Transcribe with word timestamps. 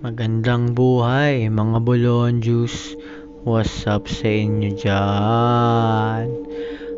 Magandang 0.00 0.72
buhay 0.72 1.52
mga 1.52 1.84
Bolon 1.84 2.40
Juice. 2.40 2.96
What's 3.44 3.84
up 3.84 4.08
sa 4.08 4.32
inyo 4.32 4.72
dyan? 4.72 6.24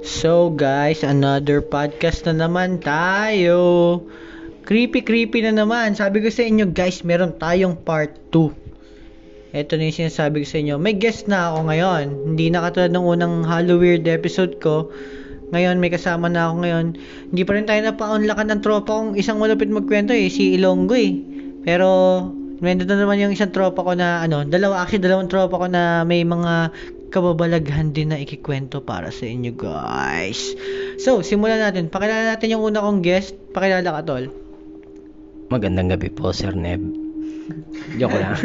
So 0.06 0.54
guys, 0.54 1.02
another 1.02 1.58
podcast 1.58 2.30
na 2.30 2.46
naman 2.46 2.78
tayo. 2.78 3.58
Creepy 4.62 5.02
creepy 5.02 5.42
na 5.42 5.50
naman. 5.50 5.98
Sabi 5.98 6.22
ko 6.22 6.30
sa 6.30 6.46
inyo 6.46 6.70
guys, 6.70 7.02
meron 7.02 7.34
tayong 7.42 7.74
part 7.82 8.14
2. 8.30 8.54
Ito 9.50 9.72
na 9.74 9.90
yung 9.90 9.98
sinasabi 10.06 10.46
ko 10.46 10.54
sa 10.54 10.62
inyo. 10.62 10.78
May 10.78 10.94
guest 10.94 11.26
na 11.26 11.50
ako 11.50 11.74
ngayon. 11.74 12.04
Hindi 12.30 12.54
na 12.54 12.62
katulad 12.70 12.94
ng 12.94 13.02
unang 13.02 13.34
Halloween 13.42 14.06
episode 14.06 14.62
ko. 14.62 14.94
Ngayon, 15.50 15.82
may 15.82 15.90
kasama 15.90 16.30
na 16.30 16.46
ako 16.46 16.54
ngayon. 16.62 16.86
Hindi 17.34 17.42
pa 17.42 17.50
rin 17.58 17.66
tayo 17.66 17.82
napaunlakan 17.82 18.46
ng 18.46 18.60
tropa 18.62 18.94
kong 18.94 19.18
isang 19.18 19.42
malupit 19.42 19.66
magkwento 19.74 20.14
eh, 20.14 20.30
si 20.30 20.54
Ilonggo 20.54 20.94
eh. 20.94 21.18
Pero, 21.66 21.90
Nandito 22.62 22.94
na 22.94 23.02
naman 23.02 23.18
yung 23.18 23.34
isang 23.34 23.50
tropa 23.50 23.82
ko 23.82 23.98
na, 23.98 24.22
ano, 24.22 24.46
dalawa, 24.46 24.86
actually, 24.86 25.02
dalawang 25.02 25.26
tropa 25.26 25.58
ko 25.58 25.66
na 25.66 26.06
may 26.06 26.22
mga 26.22 26.70
kababalaghan 27.10 27.90
din 27.90 28.14
na 28.14 28.22
ikikwento 28.22 28.78
para 28.78 29.10
sa 29.10 29.26
inyo, 29.26 29.50
guys. 29.50 30.54
So, 31.02 31.26
simulan 31.26 31.58
natin. 31.58 31.90
Pakilala 31.90 32.30
natin 32.30 32.54
yung 32.54 32.62
una 32.62 32.78
kong 32.78 33.02
guest. 33.02 33.34
Pakilala 33.50 33.98
ka, 33.98 34.06
Tol. 34.06 34.30
Magandang 35.50 35.90
gabi 35.90 36.06
po, 36.06 36.30
Sir 36.30 36.54
Neb. 36.54 36.78
Joke 37.98 38.14
lang. 38.14 38.38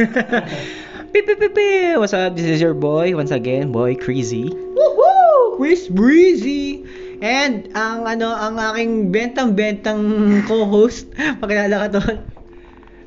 Pipipipi! 1.13 1.95
What's 2.02 2.17
up? 2.17 2.34
This 2.34 2.49
is 2.49 2.59
your 2.59 2.73
boy, 2.73 3.13
once 3.13 3.31
again, 3.31 3.70
boy 3.70 3.94
Crazy. 3.94 4.49
Woohoo! 4.49 5.61
Chris 5.61 5.88
Breezy! 5.94 6.84
And, 7.22 7.70
ang, 7.77 8.09
ano, 8.09 8.34
ang 8.34 8.58
aking 8.58 9.13
bentang-bentang 9.13 10.02
co-host. 10.49 11.13
Pakilala 11.41 11.86
ka, 11.86 12.02
Tol. 12.02 12.37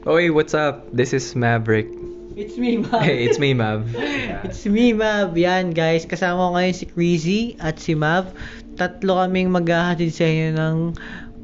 Oy, 0.09 0.32
what's 0.32 0.56
up? 0.56 0.88
This 0.96 1.12
is 1.12 1.36
Maverick. 1.36 1.84
It's 2.32 2.56
me, 2.56 2.80
Mav. 2.80 3.04
Hey, 3.04 3.28
it's 3.28 3.36
me, 3.36 3.52
Mav. 3.52 3.84
It's 4.48 4.65
me, 4.65 4.96
Mav. 4.96 5.37
Yan, 5.37 5.76
guys. 5.76 6.09
Kasama 6.09 6.40
ko 6.40 6.57
ngayon 6.57 6.73
si 6.73 6.84
Crazy 6.88 7.40
at 7.60 7.76
si 7.76 7.92
Mav. 7.92 8.32
Tatlo 8.80 9.20
kaming 9.20 9.52
maghahatid 9.52 10.09
sa 10.09 10.24
inyo 10.24 10.57
ng 10.57 10.76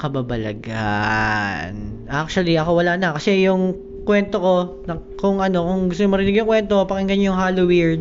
kababalagan. 0.00 1.76
Actually, 2.08 2.56
ako 2.56 2.80
wala 2.80 2.96
na. 2.96 3.12
Kasi 3.12 3.44
yung 3.44 3.76
kwento 4.08 4.40
ko, 4.40 4.80
kung 5.20 5.44
ano, 5.44 5.60
kung 5.60 5.92
gusto 5.92 6.08
mo 6.08 6.16
marinig 6.16 6.40
yung 6.40 6.48
kwento, 6.48 6.80
pakinggan 6.88 7.20
nyo 7.20 7.36
yung 7.36 7.40
Halloween. 7.44 8.00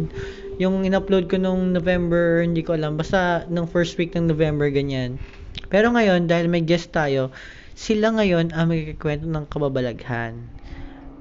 Yung 0.64 0.88
in-upload 0.88 1.28
ko 1.28 1.36
nung 1.36 1.76
November, 1.76 2.40
hindi 2.40 2.64
ko 2.64 2.80
alam. 2.80 2.96
Basta 2.96 3.44
nung 3.52 3.68
first 3.68 4.00
week 4.00 4.16
ng 4.16 4.32
November, 4.32 4.72
ganyan. 4.72 5.20
Pero 5.68 5.92
ngayon, 5.92 6.32
dahil 6.32 6.48
may 6.48 6.64
guest 6.64 6.96
tayo, 6.96 7.28
sila 7.76 8.16
ngayon 8.16 8.56
ang 8.56 8.72
magkikwento 8.72 9.28
ng 9.28 9.46
kababalaghan. 9.52 10.48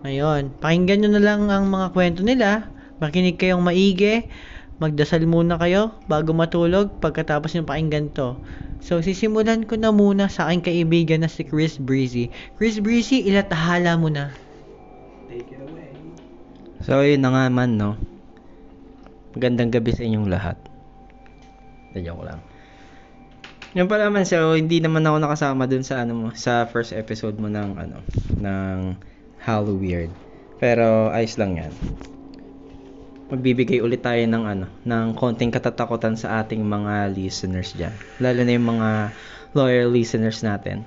Ngayon, 0.06 0.54
pakinggan 0.62 1.02
nyo 1.02 1.10
na 1.18 1.22
lang 1.22 1.40
ang 1.50 1.66
mga 1.66 1.90
kwento 1.90 2.22
nila. 2.22 2.70
Makinig 3.02 3.36
kayong 3.36 3.64
maigi. 3.64 4.30
Magdasal 4.78 5.26
muna 5.26 5.58
kayo 5.58 5.98
bago 6.06 6.30
matulog 6.30 6.94
pagkatapos 7.02 7.54
nyo 7.54 7.66
pakinggan 7.66 8.14
to. 8.14 8.38
So, 8.78 9.02
sisimulan 9.02 9.66
ko 9.66 9.74
na 9.80 9.90
muna 9.90 10.30
sa 10.30 10.46
aking 10.46 10.62
kaibigan 10.62 11.26
na 11.26 11.30
si 11.30 11.42
Chris 11.42 11.80
Breezy. 11.80 12.30
Chris 12.60 12.78
Breezy, 12.78 13.24
ilatahala 13.26 13.98
mo 13.98 14.12
na. 14.12 14.30
So, 16.84 17.00
yun 17.00 17.24
na 17.24 17.32
nga 17.32 17.44
man, 17.48 17.80
no? 17.80 17.96
Magandang 19.34 19.72
gabi 19.72 19.90
sa 19.90 20.04
inyong 20.04 20.28
lahat. 20.28 20.60
Joke 21.96 22.28
lang. 22.28 22.53
Yan 23.74 23.90
pala 23.90 24.06
man, 24.06 24.22
so 24.22 24.54
hindi 24.54 24.78
naman 24.78 25.02
ako 25.02 25.18
nakasama 25.18 25.66
dun 25.66 25.82
sa 25.82 26.06
ano 26.06 26.12
mo, 26.14 26.26
sa 26.38 26.62
first 26.70 26.94
episode 26.94 27.34
mo 27.42 27.50
ng 27.50 27.74
ano, 27.74 27.98
ng 28.38 28.94
Halloween. 29.42 30.14
Pero 30.62 31.10
ayos 31.10 31.34
lang 31.34 31.58
'yan. 31.58 31.74
Magbibigay 33.34 33.82
ulit 33.82 34.06
tayo 34.06 34.22
ng 34.22 34.44
ano, 34.46 34.66
ng 34.86 35.18
konting 35.18 35.50
katatakutan 35.50 36.14
sa 36.14 36.38
ating 36.38 36.62
mga 36.62 37.10
listeners 37.18 37.74
diyan. 37.74 37.94
Lalo 38.22 38.40
na 38.46 38.52
yung 38.54 38.68
mga 38.78 38.90
loyal 39.58 39.90
listeners 39.90 40.46
natin. 40.46 40.86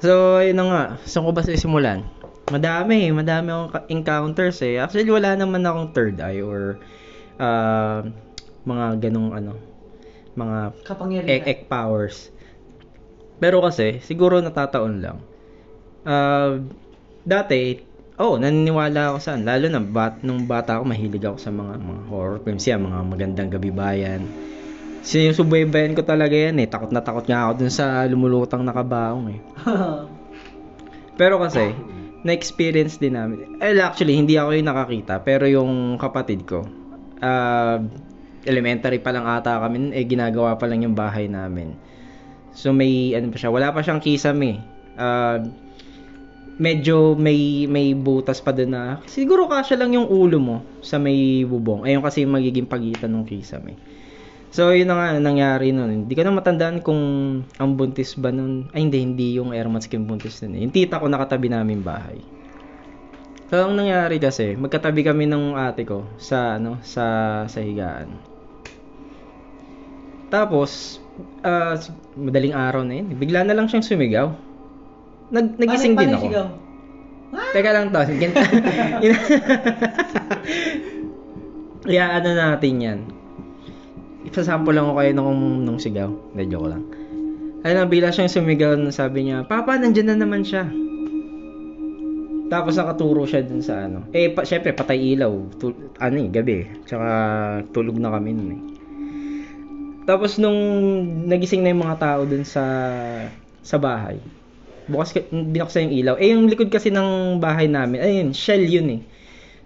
So, 0.00 0.40
ayun 0.40 0.56
na 0.56 0.64
nga. 0.72 0.84
Saan 1.04 1.26
ko 1.26 1.36
ba 1.36 1.42
sisimulan? 1.42 2.06
Madami, 2.48 3.12
madami 3.12 3.50
akong 3.50 3.92
encounters 3.92 4.62
eh. 4.64 4.80
Actually, 4.80 5.10
wala 5.10 5.36
naman 5.36 5.66
akong 5.66 5.90
third 5.92 6.16
eye 6.22 6.40
or 6.40 6.80
uh, 7.36 8.06
mga 8.64 9.10
ganong 9.10 9.36
ano, 9.36 9.58
mga 10.38 10.58
Kapangyarihan. 10.86 11.42
ek, 11.42 11.42
ek 11.50 11.60
powers. 11.66 12.30
Pero 13.42 13.58
kasi, 13.62 13.98
siguro 14.02 14.38
natataon 14.38 14.94
lang. 15.02 15.18
Uh, 16.06 16.62
dati, 17.26 17.82
oh, 18.18 18.38
naniniwala 18.38 19.14
ako 19.14 19.18
saan. 19.22 19.46
Lalo 19.46 19.66
na, 19.70 19.82
bat, 19.82 20.22
nung 20.26 20.46
bata 20.46 20.78
ako, 20.78 20.90
mahilig 20.90 21.22
ako 21.22 21.38
sa 21.38 21.50
mga, 21.54 21.74
mga 21.78 22.02
horror 22.10 22.38
films 22.42 22.66
yan, 22.66 22.82
mga 22.82 23.00
magandang 23.06 23.50
gabi 23.50 23.70
bayan. 23.70 24.26
Sinusubaybayan 25.06 25.94
ko 25.94 26.02
talaga 26.02 26.34
yan 26.34 26.58
eh. 26.58 26.66
Takot 26.66 26.90
na 26.90 27.02
takot 27.02 27.26
nga 27.26 27.46
ako 27.46 27.62
dun 27.62 27.72
sa 27.72 28.02
lumulutang 28.10 28.66
nakabaong 28.66 29.38
eh. 29.38 29.40
Pero 31.20 31.38
kasi, 31.38 31.70
na-experience 32.26 32.98
din 32.98 33.14
namin. 33.14 33.58
Eh, 33.62 33.78
actually, 33.78 34.18
hindi 34.18 34.34
ako 34.34 34.50
yung 34.58 34.68
nakakita. 34.68 35.22
Pero 35.22 35.46
yung 35.46 35.94
kapatid 35.98 36.42
ko, 36.42 36.66
uh, 37.22 37.78
elementary 38.46 39.02
pa 39.02 39.10
lang 39.10 39.26
ata 39.26 39.58
kami, 39.58 39.90
eh 39.96 40.04
ginagawa 40.06 40.54
pa 40.54 40.68
lang 40.68 40.84
yung 40.84 40.94
bahay 40.94 41.26
namin. 41.26 41.74
So 42.54 42.74
may 42.74 43.14
ano 43.14 43.30
pa 43.30 43.38
siya, 43.38 43.50
wala 43.54 43.70
pa 43.70 43.82
siyang 43.82 44.02
kisame. 44.02 44.62
Uh, 44.98 45.46
medyo 46.58 47.14
may 47.14 47.70
may 47.70 47.94
butas 47.94 48.42
pa 48.42 48.50
doon 48.50 48.74
na 48.74 48.82
siguro 49.06 49.46
kasya 49.46 49.78
lang 49.78 49.94
yung 49.94 50.10
ulo 50.10 50.38
mo 50.42 50.56
sa 50.82 50.98
may 50.98 51.46
bubong. 51.46 51.86
Ayun 51.86 52.02
kasi 52.02 52.26
yung 52.26 52.34
magiging 52.34 52.66
pagitan 52.66 53.14
ng 53.14 53.24
kisame. 53.24 53.78
So 54.48 54.72
yun 54.72 54.88
na 54.88 54.96
nga 54.96 55.08
nangyari 55.20 55.70
noon. 55.70 56.04
Hindi 56.04 56.12
ko 56.16 56.24
na 56.24 56.32
matandaan 56.34 56.80
kung 56.80 57.00
ang 57.60 57.70
buntis 57.76 58.16
ba 58.16 58.32
noon. 58.32 58.72
Ay 58.72 58.88
hindi, 58.88 58.98
hindi 59.04 59.26
yung 59.36 59.52
airmat 59.52 59.84
skin 59.84 60.08
buntis 60.08 60.40
noon. 60.42 60.58
Yung 60.58 60.74
tita 60.74 60.98
ko 60.98 61.06
nakatabi 61.06 61.52
namin 61.52 61.84
bahay. 61.84 62.18
So 63.48 63.64
ang 63.64 63.80
nangyari 63.80 64.20
kasi, 64.20 64.52
magkatabi 64.60 65.00
kami 65.08 65.24
ng 65.24 65.56
ate 65.56 65.88
ko 65.88 66.04
sa 66.20 66.60
ano 66.60 66.76
sa 66.84 67.04
sa 67.48 67.58
higaan. 67.64 68.12
Tapos, 70.28 71.00
uh, 71.40 71.72
madaling 72.12 72.52
araw 72.52 72.84
na 72.84 73.00
yun. 73.00 73.16
Bigla 73.16 73.48
na 73.48 73.56
lang 73.56 73.64
siyang 73.72 73.80
sumigaw. 73.80 74.28
Nag, 75.32 75.56
nagising 75.56 75.96
paano, 75.96 76.04
din 76.04 76.12
paano 76.12 76.20
ako. 76.20 76.28
Sigaw? 76.28 76.46
Teka 77.56 77.70
lang 77.72 77.86
to. 77.92 78.00
Yeah, 81.88 82.20
ano 82.20 82.36
natin 82.36 82.84
yan. 82.84 82.98
Ipasample 84.28 84.76
lang 84.76 84.92
ako 84.92 85.00
kayo 85.00 85.12
nung, 85.16 85.64
nung 85.64 85.80
sigaw. 85.80 86.12
Hindi, 86.36 86.52
joke 86.52 86.68
lang. 86.68 86.84
Ano, 87.64 87.88
bigla 87.88 88.12
siyang 88.12 88.28
sumigaw 88.28 88.76
na 88.76 88.92
sabi 88.92 89.24
niya, 89.24 89.48
Papa, 89.48 89.80
nandyan 89.80 90.12
na 90.12 90.20
naman 90.20 90.44
siya. 90.44 90.68
Tapos 92.48 92.80
nakaturo 92.80 93.28
siya 93.28 93.44
dun 93.44 93.60
sa 93.60 93.84
ano. 93.84 94.08
Eh, 94.16 94.32
pa, 94.32 94.44
syempre, 94.44 94.72
patay 94.72 95.16
ilaw. 95.16 95.32
Tul- 95.60 95.92
ano 96.00 96.16
eh, 96.16 96.28
gabi. 96.32 96.64
Tsaka 96.88 97.08
tulog 97.76 98.00
na 98.00 98.08
kami 98.08 98.30
nun 98.32 98.50
eh. 98.52 98.62
Tapos 100.08 100.40
nung 100.40 100.56
nagising 101.28 101.60
na 101.60 101.76
yung 101.76 101.84
mga 101.84 102.00
tao 102.00 102.20
dun 102.24 102.40
sa 102.40 102.64
sa 103.60 103.76
bahay, 103.76 104.16
bukas 104.88 105.12
binuksan 105.28 105.92
yung 105.92 105.96
ilaw. 106.00 106.14
Eh 106.16 106.32
yung 106.32 106.48
likod 106.48 106.72
kasi 106.72 106.88
ng 106.88 107.36
bahay 107.36 107.68
namin, 107.68 108.00
ayun, 108.00 108.28
shell 108.32 108.64
yun 108.64 108.88
eh. 108.88 109.00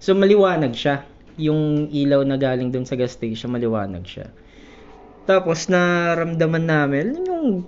So 0.02 0.18
maliwanag 0.18 0.74
siya. 0.74 1.06
Yung 1.38 1.86
ilaw 1.94 2.26
na 2.26 2.34
galing 2.34 2.74
dun 2.74 2.82
sa 2.82 2.98
gas 2.98 3.14
station, 3.14 3.54
maliwanag 3.54 4.02
siya. 4.02 4.34
Tapos 5.22 5.70
naramdaman 5.70 6.66
namin 6.66 7.22
yung 7.22 7.62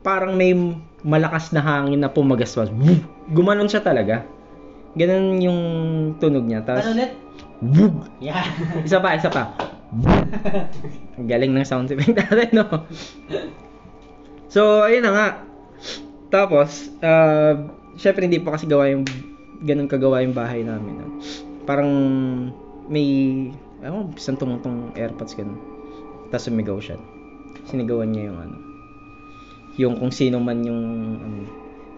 parang 0.00 0.32
may 0.40 0.56
malakas 1.04 1.52
na 1.52 1.60
hangin 1.60 2.00
na 2.00 2.08
pumagaswas. 2.08 2.72
Gumanon 3.28 3.68
siya 3.68 3.84
talaga. 3.84 4.24
Ganun 4.96 5.38
yung 5.44 5.60
tunog 6.16 6.48
niya. 6.48 6.64
Tapos, 6.64 6.88
Ano 6.88 6.96
ulit? 6.96 7.12
Bug! 7.60 8.08
Yeah. 8.20 8.44
Isa 8.88 9.00
pa, 9.00 9.16
isa 9.16 9.28
pa. 9.28 9.52
Galing 11.30 11.52
ng 11.52 11.68
sound 11.68 11.92
effect 11.92 12.16
natin, 12.16 12.48
no? 12.52 12.64
So, 14.48 14.84
ayun 14.84 15.04
na 15.04 15.12
nga. 15.12 15.28
Tapos, 16.32 16.90
uh, 17.04 17.68
syempre 17.96 18.24
hindi 18.24 18.40
pa 18.40 18.56
kasi 18.56 18.64
gawa 18.68 18.88
yung, 18.88 19.04
ganun 19.64 19.88
kagawa 19.88 20.24
yung 20.24 20.36
bahay 20.36 20.64
namin. 20.64 21.00
No? 21.00 21.08
Parang, 21.68 21.90
may, 22.88 23.06
ano, 23.84 24.12
isang 24.16 24.36
tumutong 24.36 24.96
airpods 24.96 25.36
ganun. 25.36 25.60
Tapos 26.28 26.48
sumigaw 26.48 26.80
siya. 26.80 26.96
Sinigawan 27.68 28.10
niya 28.12 28.32
yung 28.32 28.38
ano. 28.40 28.56
Yung 29.76 29.94
kung 30.00 30.12
sino 30.12 30.40
man 30.40 30.64
yung, 30.64 30.82
ano. 31.20 31.36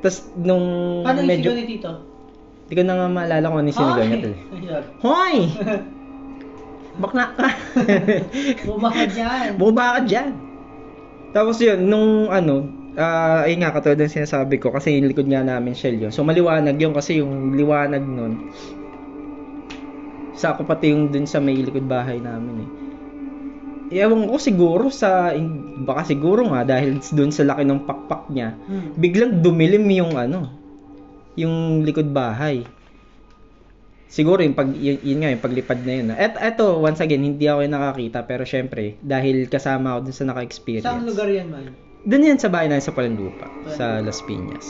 Tapos, 0.03 0.31
nung 0.39 0.67
Paano 1.03 1.23
yung 1.25 1.31
medyo, 1.31 1.51
sigaw 1.51 1.59
ni 1.59 1.67
Tito? 1.67 1.93
Hindi 2.69 2.75
ko 2.75 2.83
na 2.85 2.95
nga 2.95 3.09
maalala 3.09 3.49
kung 3.49 3.59
ano 3.59 3.69
yung 3.69 3.81
sinigaw 3.81 4.05
niya. 4.05 4.19
tuloy. 4.21 4.41
Hoy! 5.01 5.37
Bakla 7.03 7.25
ka! 7.33 7.49
Bumaba 8.69 8.91
ka 8.93 9.05
dyan. 9.09 9.49
Bumaba 9.57 9.85
ka 9.97 10.01
dyan! 10.05 10.31
Tapos 11.31 11.57
yun, 11.59 11.81
nung 11.87 12.29
ano, 12.29 12.69
ah 12.99 13.47
ayun 13.47 13.63
nga, 13.63 13.73
katulad 13.73 13.97
ng 13.97 14.13
sinasabi 14.13 14.59
ko, 14.59 14.69
kasi 14.69 14.99
yung 14.99 15.09
likod 15.09 15.25
nga 15.25 15.41
namin 15.41 15.73
shell 15.73 15.97
yun. 15.97 16.13
So 16.13 16.21
maliwanag 16.21 16.77
yun 16.77 16.93
kasi 16.93 17.21
yung 17.21 17.55
liwanag 17.55 18.05
nun, 18.05 18.53
Sa 20.35 20.53
ako 20.53 20.67
pati 20.67 20.93
yung 20.93 21.09
dun 21.09 21.25
sa 21.25 21.39
may 21.39 21.57
likod 21.57 21.87
bahay 21.87 22.21
namin 22.21 22.63
eh. 22.63 22.71
Ewan 24.05 24.29
ko 24.29 24.37
siguro 24.37 24.93
sa, 24.93 25.33
baka 25.83 26.05
siguro 26.05 26.45
nga 26.53 26.63
dahil 26.63 27.01
dun 27.11 27.33
sa 27.33 27.43
laki 27.43 27.65
ng 27.65 27.89
pakpak 27.89 28.29
niya, 28.29 28.53
Hmm. 28.69 28.93
biglang 28.95 29.41
dumilim 29.41 29.89
yung 29.89 30.13
ano, 30.13 30.47
yung 31.39 31.87
likod 31.87 32.11
bahay. 32.11 32.67
Siguro 34.09 34.43
yung 34.43 34.57
pag 34.57 34.73
yun, 34.75 34.99
yun 35.05 35.19
nga 35.23 35.31
yung 35.31 35.45
paglipad 35.45 35.81
na 35.85 35.93
yun. 35.95 36.07
At 36.11 36.35
eto 36.41 36.83
once 36.83 36.99
again 36.99 37.23
hindi 37.23 37.47
ako 37.47 37.63
yung 37.63 37.77
nakakita 37.77 38.25
pero 38.27 38.43
syempre 38.43 38.99
dahil 39.05 39.47
kasama 39.47 39.95
ako 39.95 40.11
dun 40.11 40.17
sa 40.17 40.25
naka-experience. 40.27 40.89
Saan 40.89 41.07
lugar 41.07 41.29
yan, 41.31 41.53
man? 41.53 41.77
Doon 42.09 42.35
yan 42.35 42.39
sa 42.41 42.49
bahay 42.49 42.73
namin 42.73 42.83
sa 42.83 42.97
Palandupa, 42.97 43.47
sa 43.69 44.01
Las 44.01 44.25
Piñas. 44.25 44.65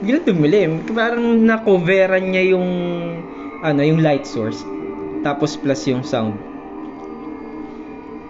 Biglang 0.00 0.24
dumilim. 0.24 0.70
Parang 0.96 1.44
na-coveran 1.44 2.32
niya 2.32 2.56
yung 2.56 2.68
ano, 3.60 3.80
yung 3.84 4.00
light 4.00 4.24
source. 4.24 4.64
Tapos 5.24 5.60
plus 5.60 5.84
yung 5.88 6.00
sound. 6.04 6.36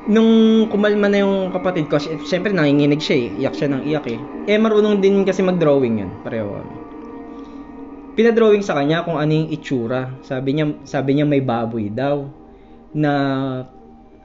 Nung 0.05 0.65
kumalma 0.69 1.09
na 1.09 1.25
yung 1.25 1.49
kapatid 1.49 1.89
ko, 1.89 1.97
sy- 1.97 2.21
syempre 2.29 2.53
nanginginig 2.53 3.01
siya 3.01 3.17
eh. 3.17 3.29
Iyak 3.41 3.55
siya 3.57 3.69
ng 3.73 3.83
iyak 3.89 4.07
eh. 4.11 4.19
Eh 4.49 4.61
marunong 4.61 5.01
din 5.01 5.25
kasi 5.25 5.41
mag-drawing 5.41 6.05
yun. 6.05 6.11
Pareho 6.21 6.61
kami. 6.61 6.75
Pinadrawing 8.15 8.63
sa 8.63 8.79
kanya 8.79 9.03
kung 9.03 9.19
ano 9.19 9.33
yung 9.33 9.51
itsura. 9.51 10.13
Sabi 10.23 10.55
niya, 10.55 10.77
sabi 10.87 11.17
niya 11.19 11.27
may 11.27 11.43
baboy 11.43 11.89
daw. 11.91 12.29
Na, 12.95 13.13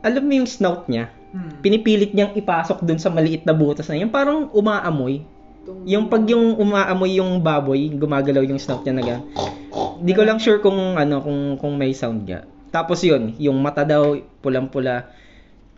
alam 0.04 0.24
mo 0.28 0.34
yung 0.36 0.46
snout 0.46 0.86
niya? 0.92 1.10
Hmm. 1.30 1.62
pinipilit 1.62 2.10
niyang 2.18 2.34
ipasok 2.34 2.82
dun 2.82 2.98
sa 2.98 3.14
maliit 3.14 3.46
na 3.46 3.54
butas 3.54 3.86
na 3.86 4.02
yun. 4.02 4.10
Parang 4.10 4.50
umaamoy. 4.50 5.22
Yung 5.86 6.10
pag 6.10 6.26
yung 6.26 6.58
umaamoy 6.58 7.22
yung 7.22 7.38
baboy, 7.46 7.94
gumagalaw 7.94 8.42
yung 8.42 8.58
snout 8.58 8.82
niya 8.82 8.98
naga. 8.98 9.18
Di 10.02 10.18
ko 10.18 10.26
lang 10.26 10.42
sure 10.42 10.58
kung 10.58 10.98
ano 10.98 11.22
kung 11.22 11.62
kung 11.62 11.78
may 11.78 11.94
sound 11.94 12.26
niya. 12.26 12.50
Tapos 12.74 13.06
yun, 13.06 13.38
yung 13.38 13.62
mata 13.62 13.86
daw 13.86 14.18
pulang-pula. 14.42 15.14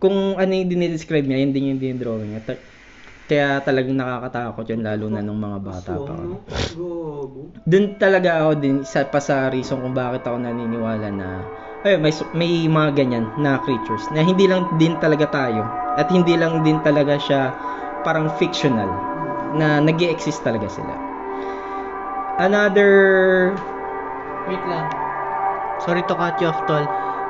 Kung 0.02 0.36
ano 0.36 0.52
yung 0.52 0.70
dinidescribe 0.70 1.30
niya, 1.30 1.46
yun 1.46 1.52
din 1.54 1.70
yung 1.72 1.80
dinidrawing 1.80 2.34
niya. 2.34 2.42
Ta- 2.42 2.64
Kaya 3.32 3.64
talagang 3.64 3.96
nakakatakot 3.96 4.68
yun 4.68 4.84
lalo 4.84 5.08
na 5.08 5.24
nung 5.24 5.40
mga 5.40 5.60
bata 5.64 5.94
pa. 6.04 6.20
Doon 7.64 7.86
talaga 7.96 8.44
ako 8.44 8.52
din 8.60 8.84
isa 8.84 9.08
pa 9.08 9.24
sa 9.24 9.48
reason 9.48 9.80
kung 9.80 9.96
bakit 9.96 10.28
ako 10.28 10.36
naniniwala 10.36 11.08
na 11.08 11.46
ay 11.88 11.96
may 11.96 12.12
may 12.36 12.52
mga 12.68 12.90
ganyan 12.92 13.26
na 13.40 13.58
creatures 13.64 14.04
na 14.12 14.20
hindi 14.20 14.52
lang 14.52 14.68
din 14.76 15.00
talaga 15.00 15.32
tayo 15.32 15.64
at 15.96 16.12
hindi 16.12 16.36
lang 16.36 16.60
din 16.62 16.84
talaga 16.84 17.16
siya 17.18 17.56
parang 18.04 18.28
fictional 18.36 18.92
na 19.56 19.80
nag 19.80 19.96
exist 20.04 20.44
talaga 20.44 20.68
sila. 20.68 20.92
Another 22.36 22.92
Wait 24.50 24.64
lang. 24.66 24.90
Sorry 25.86 26.02
to 26.10 26.14
cut 26.18 26.36
you 26.42 26.50
off, 26.50 26.58
tol. 26.66 26.82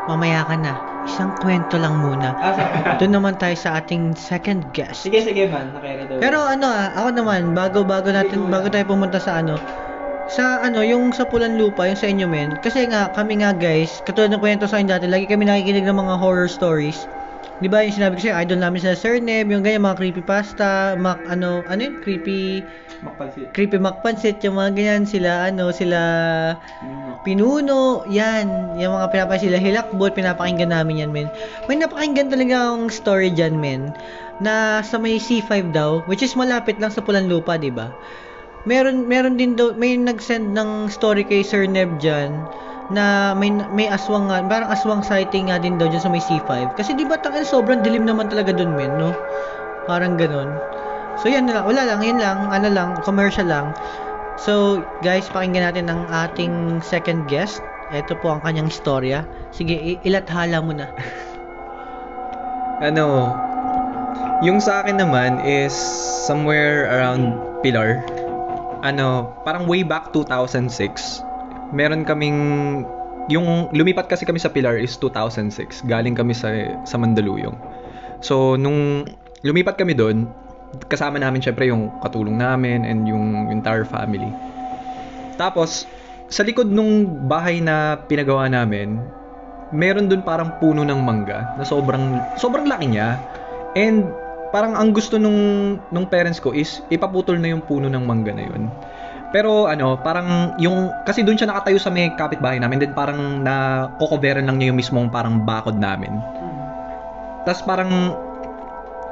Mamaya 0.07 0.47
ka 0.47 0.56
na. 0.56 0.90
Isang 1.01 1.33
kwento 1.42 1.81
lang 1.81 1.98
muna. 1.98 2.38
Doon 3.01 3.13
naman 3.18 3.36
tayo 3.42 3.57
sa 3.57 3.81
ating 3.81 4.13
second 4.13 4.69
guest. 4.71 5.06
Sige 5.06 5.21
sige 5.25 5.50
man, 5.50 5.74
nakera 5.74 6.06
daw. 6.06 6.21
Pero 6.21 6.38
ano 6.45 6.69
ah, 6.69 6.94
ako 6.94 7.09
naman, 7.18 7.57
bago 7.57 7.81
bago 7.81 8.13
natin, 8.13 8.50
bago 8.53 8.69
tayo 8.69 8.86
pumunta 8.86 9.18
sa 9.18 9.42
ano, 9.42 9.57
sa 10.31 10.63
ano, 10.63 10.80
yung 10.86 11.12
sa 11.12 11.27
Pulan 11.27 11.59
Lupa, 11.59 11.89
yung 11.89 12.00
sa 12.00 12.07
inyo 12.07 12.24
men, 12.30 12.56
kasi 12.63 12.88
nga, 12.88 13.12
kami 13.12 13.44
nga 13.44 13.51
guys, 13.51 14.00
katulad 14.07 14.31
ng 14.31 14.39
kwento 14.39 14.63
sa 14.69 14.80
akin 14.80 14.88
dati, 14.88 15.06
lagi 15.09 15.27
kami 15.27 15.44
nakikinig 15.44 15.83
ng 15.83 15.98
mga 15.98 16.15
horror 16.21 16.48
stories. 16.48 17.09
Di 17.61 17.69
ba 17.69 17.85
yung 17.85 17.93
sinabi 17.93 18.17
ko 18.17 18.21
sa'yo, 18.25 18.41
idol 18.41 18.57
namin 18.57 18.81
sa 18.81 18.97
Sir 18.97 19.21
Neb, 19.21 19.53
yung 19.53 19.61
ganyan, 19.61 19.85
mga 19.85 20.01
creepypasta, 20.01 20.97
mak, 20.97 21.21
ano, 21.29 21.61
ano 21.69 21.77
yun, 21.77 22.01
creepy, 22.01 22.65
makpansit. 23.05 23.53
creepy 23.53 23.77
makpansit, 23.77 24.41
yung 24.41 24.57
mga 24.57 24.71
ganyan, 24.73 25.03
sila, 25.05 25.45
ano, 25.53 25.69
sila, 25.69 25.99
Pinuno, 27.21 28.01
yan. 28.09 28.73
Yung 28.81 28.97
mga 28.97 29.13
pinapakinggan 29.13 29.45
sila, 29.45 29.57
Hilakbot, 29.61 30.17
pinapakinggan 30.17 30.73
namin 30.73 31.05
yan, 31.05 31.11
men. 31.13 31.29
May 31.69 31.77
napakinggan 31.77 32.33
talaga 32.33 32.73
ang 32.73 32.89
story 32.89 33.29
dyan, 33.29 33.61
men. 33.61 33.93
Na 34.41 34.81
sa 34.81 34.97
may 34.97 35.21
C5 35.21 35.69
daw, 35.69 36.01
which 36.09 36.25
is 36.25 36.33
malapit 36.33 36.81
lang 36.81 36.89
sa 36.89 37.05
Pulan 37.05 37.29
Lupa, 37.29 37.61
di 37.61 37.69
ba? 37.69 37.93
Meron, 38.65 39.05
meron 39.05 39.37
din 39.37 39.53
daw, 39.53 39.77
may 39.77 39.93
nag-send 40.01 40.57
ng 40.57 40.89
story 40.89 41.21
kay 41.21 41.45
Sir 41.45 41.69
Neb 41.69 42.01
dyan, 42.01 42.41
na 42.91 43.31
may 43.33 43.49
may 43.71 43.88
aswang 43.88 44.27
nga, 44.27 44.43
parang 44.45 44.69
aswang 44.69 45.01
sighting 45.01 45.47
nga 45.47 45.57
din 45.57 45.79
daw 45.79 45.88
dyan 45.88 46.03
sa 46.03 46.11
may 46.11 46.21
C5. 46.21 46.75
Kasi 46.75 46.93
di 46.93 47.07
ba 47.07 47.15
tangin 47.17 47.47
sobrang 47.47 47.81
dilim 47.81 48.03
naman 48.03 48.27
talaga 48.27 48.51
dun, 48.51 48.75
men, 48.75 48.91
no? 48.99 49.15
Parang 49.88 50.19
ganun. 50.19 50.51
So 51.19 51.31
yan 51.31 51.47
lang, 51.47 51.63
wala 51.63 51.88
lang, 51.88 52.03
yun 52.03 52.19
lang, 52.19 52.51
ano 52.51 52.67
lang, 52.67 52.99
commercial 53.07 53.47
lang. 53.47 53.71
So, 54.41 54.81
guys, 55.05 55.29
pakinggan 55.29 55.69
natin 55.69 55.85
ang 55.85 56.09
ating 56.09 56.81
second 56.81 57.29
guest. 57.29 57.61
Ito 57.93 58.17
po 58.23 58.33
ang 58.33 58.41
kanyang 58.41 58.73
istorya. 58.73 59.21
Sige, 59.53 60.01
ilathala 60.01 60.63
mo 60.63 60.73
na. 60.73 60.89
Ano, 62.81 63.29
yung 64.41 64.57
sa 64.57 64.81
akin 64.81 64.97
naman 64.97 65.38
is 65.45 65.69
somewhere 66.25 66.89
around 66.89 67.38
Pilar. 67.61 68.01
Ano, 68.81 69.29
parang 69.45 69.69
way 69.69 69.85
back 69.85 70.09
2006. 70.09 71.21
Meron 71.71 72.03
kaming 72.03 72.39
yung 73.31 73.71
lumipat 73.71 74.12
kasi 74.12 74.27
kami 74.27 74.44
sa 74.44 74.51
Pilar 74.51 74.75
is 74.75 75.00
2006. 75.00 75.88
Galing 75.88 76.15
kami 76.15 76.35
sa 76.35 76.51
sa 76.83 77.00
Mandaluyong. 77.00 77.56
So 78.19 78.59
nung 78.59 79.07
lumipat 79.41 79.79
kami 79.79 79.95
doon, 79.95 80.27
kasama 80.88 81.19
namin 81.19 81.44
syempre 81.44 81.68
yung 81.68 81.91
katulong 82.03 82.35
namin 82.35 82.83
and 82.88 83.07
yung 83.07 83.51
entire 83.51 83.88
family. 83.88 84.29
Tapos 85.39 85.88
sa 86.31 86.47
likod 86.47 86.71
nung 86.71 87.27
bahay 87.27 87.59
na 87.59 88.00
pinagawa 88.07 88.47
namin, 88.47 89.00
meron 89.71 90.07
doon 90.07 90.24
parang 90.24 90.59
puno 90.59 90.83
ng 90.83 91.00
mangga 91.00 91.56
na 91.59 91.63
sobrang 91.63 92.35
sobrang 92.39 92.67
laki 92.67 92.88
niya. 92.91 93.19
And 93.75 94.12
parang 94.51 94.75
ang 94.75 94.91
gusto 94.91 95.15
nung 95.15 95.79
nung 95.91 96.07
parents 96.07 96.44
ko 96.44 96.51
is 96.51 96.83
ipaputol 96.91 97.39
na 97.39 97.51
yung 97.51 97.63
puno 97.63 97.88
ng 97.88 98.03
mangga 98.03 98.35
na 98.35 98.44
yun. 98.47 98.67
Pero 99.31 99.71
ano, 99.71 99.95
parang 99.99 100.59
yung 100.59 100.91
kasi 101.07 101.23
doon 101.23 101.39
siya 101.39 101.47
nakatayo 101.47 101.79
sa 101.79 101.87
may 101.87 102.11
kapitbahay 102.19 102.59
namin, 102.59 102.83
then 102.83 102.91
parang 102.91 103.39
na 103.43 103.87
kokoveran 103.95 104.43
lang 104.43 104.59
niya 104.59 104.75
yung 104.75 104.79
mismong 104.79 105.07
parang 105.07 105.47
bakod 105.47 105.79
namin. 105.79 106.19
Tapos 107.47 107.63
parang 107.63 108.15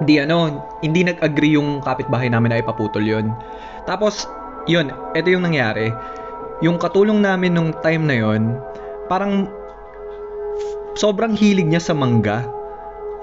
di 0.04 0.20
ano, 0.20 0.64
hindi 0.84 1.04
nag-agree 1.04 1.56
yung 1.56 1.84
kapitbahay 1.84 2.32
namin 2.32 2.56
na 2.56 2.60
ipaputol 2.60 3.04
yun. 3.04 3.36
Tapos, 3.84 4.28
yun, 4.68 4.92
ito 5.16 5.28
yung 5.28 5.44
nangyari. 5.44 5.92
Yung 6.64 6.80
katulong 6.80 7.20
namin 7.20 7.56
nung 7.56 7.72
time 7.84 8.04
na 8.08 8.16
yun, 8.16 8.60
parang 9.12 9.48
sobrang 10.96 11.36
hilig 11.36 11.68
niya 11.68 11.84
sa 11.84 11.96
mangga. 11.96 12.48